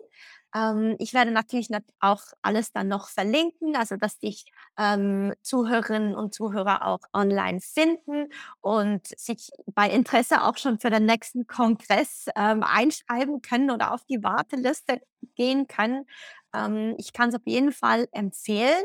[0.56, 1.70] Ähm, ich werde natürlich
[2.00, 4.46] auch alles dann noch verlinken, also dass dich
[4.78, 8.30] ähm, Zuhörerinnen und Zuhörer auch online finden
[8.62, 14.04] und sich bei Interesse auch schon für den nächsten Kongress ähm, einschreiben können oder auf
[14.06, 15.02] die Warteliste
[15.36, 16.06] gehen können.
[16.54, 18.84] Ähm, ich kann es auf jeden Fall empfehlen.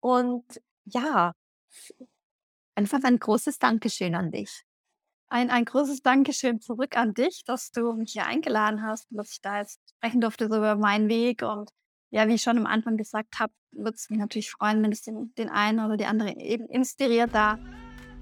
[0.00, 0.44] Und
[0.84, 1.34] ja,
[2.74, 4.62] Einfach ein großes Dankeschön an dich.
[5.28, 9.32] Ein, ein großes Dankeschön zurück an dich, dass du mich hier eingeladen hast und dass
[9.32, 11.42] ich da jetzt sprechen durfte so über meinen Weg.
[11.42, 11.70] Und
[12.10, 15.02] ja, wie ich schon am Anfang gesagt habe, würde es mich natürlich freuen, wenn es
[15.02, 17.58] den, den einen oder die andere eben inspiriert, da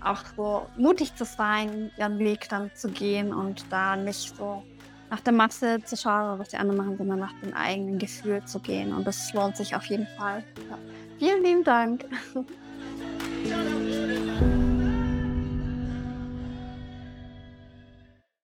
[0.03, 4.63] auch so mutig zu sein, ihren Weg dann zu gehen und da nicht so
[5.11, 8.61] nach der Masse zu schauen, was die anderen machen, sondern nach dem eigenen Gefühl zu
[8.61, 8.93] gehen.
[8.93, 10.45] Und das lohnt sich auf jeden Fall.
[10.69, 10.79] Ja.
[11.19, 12.05] Vielen lieben Dank.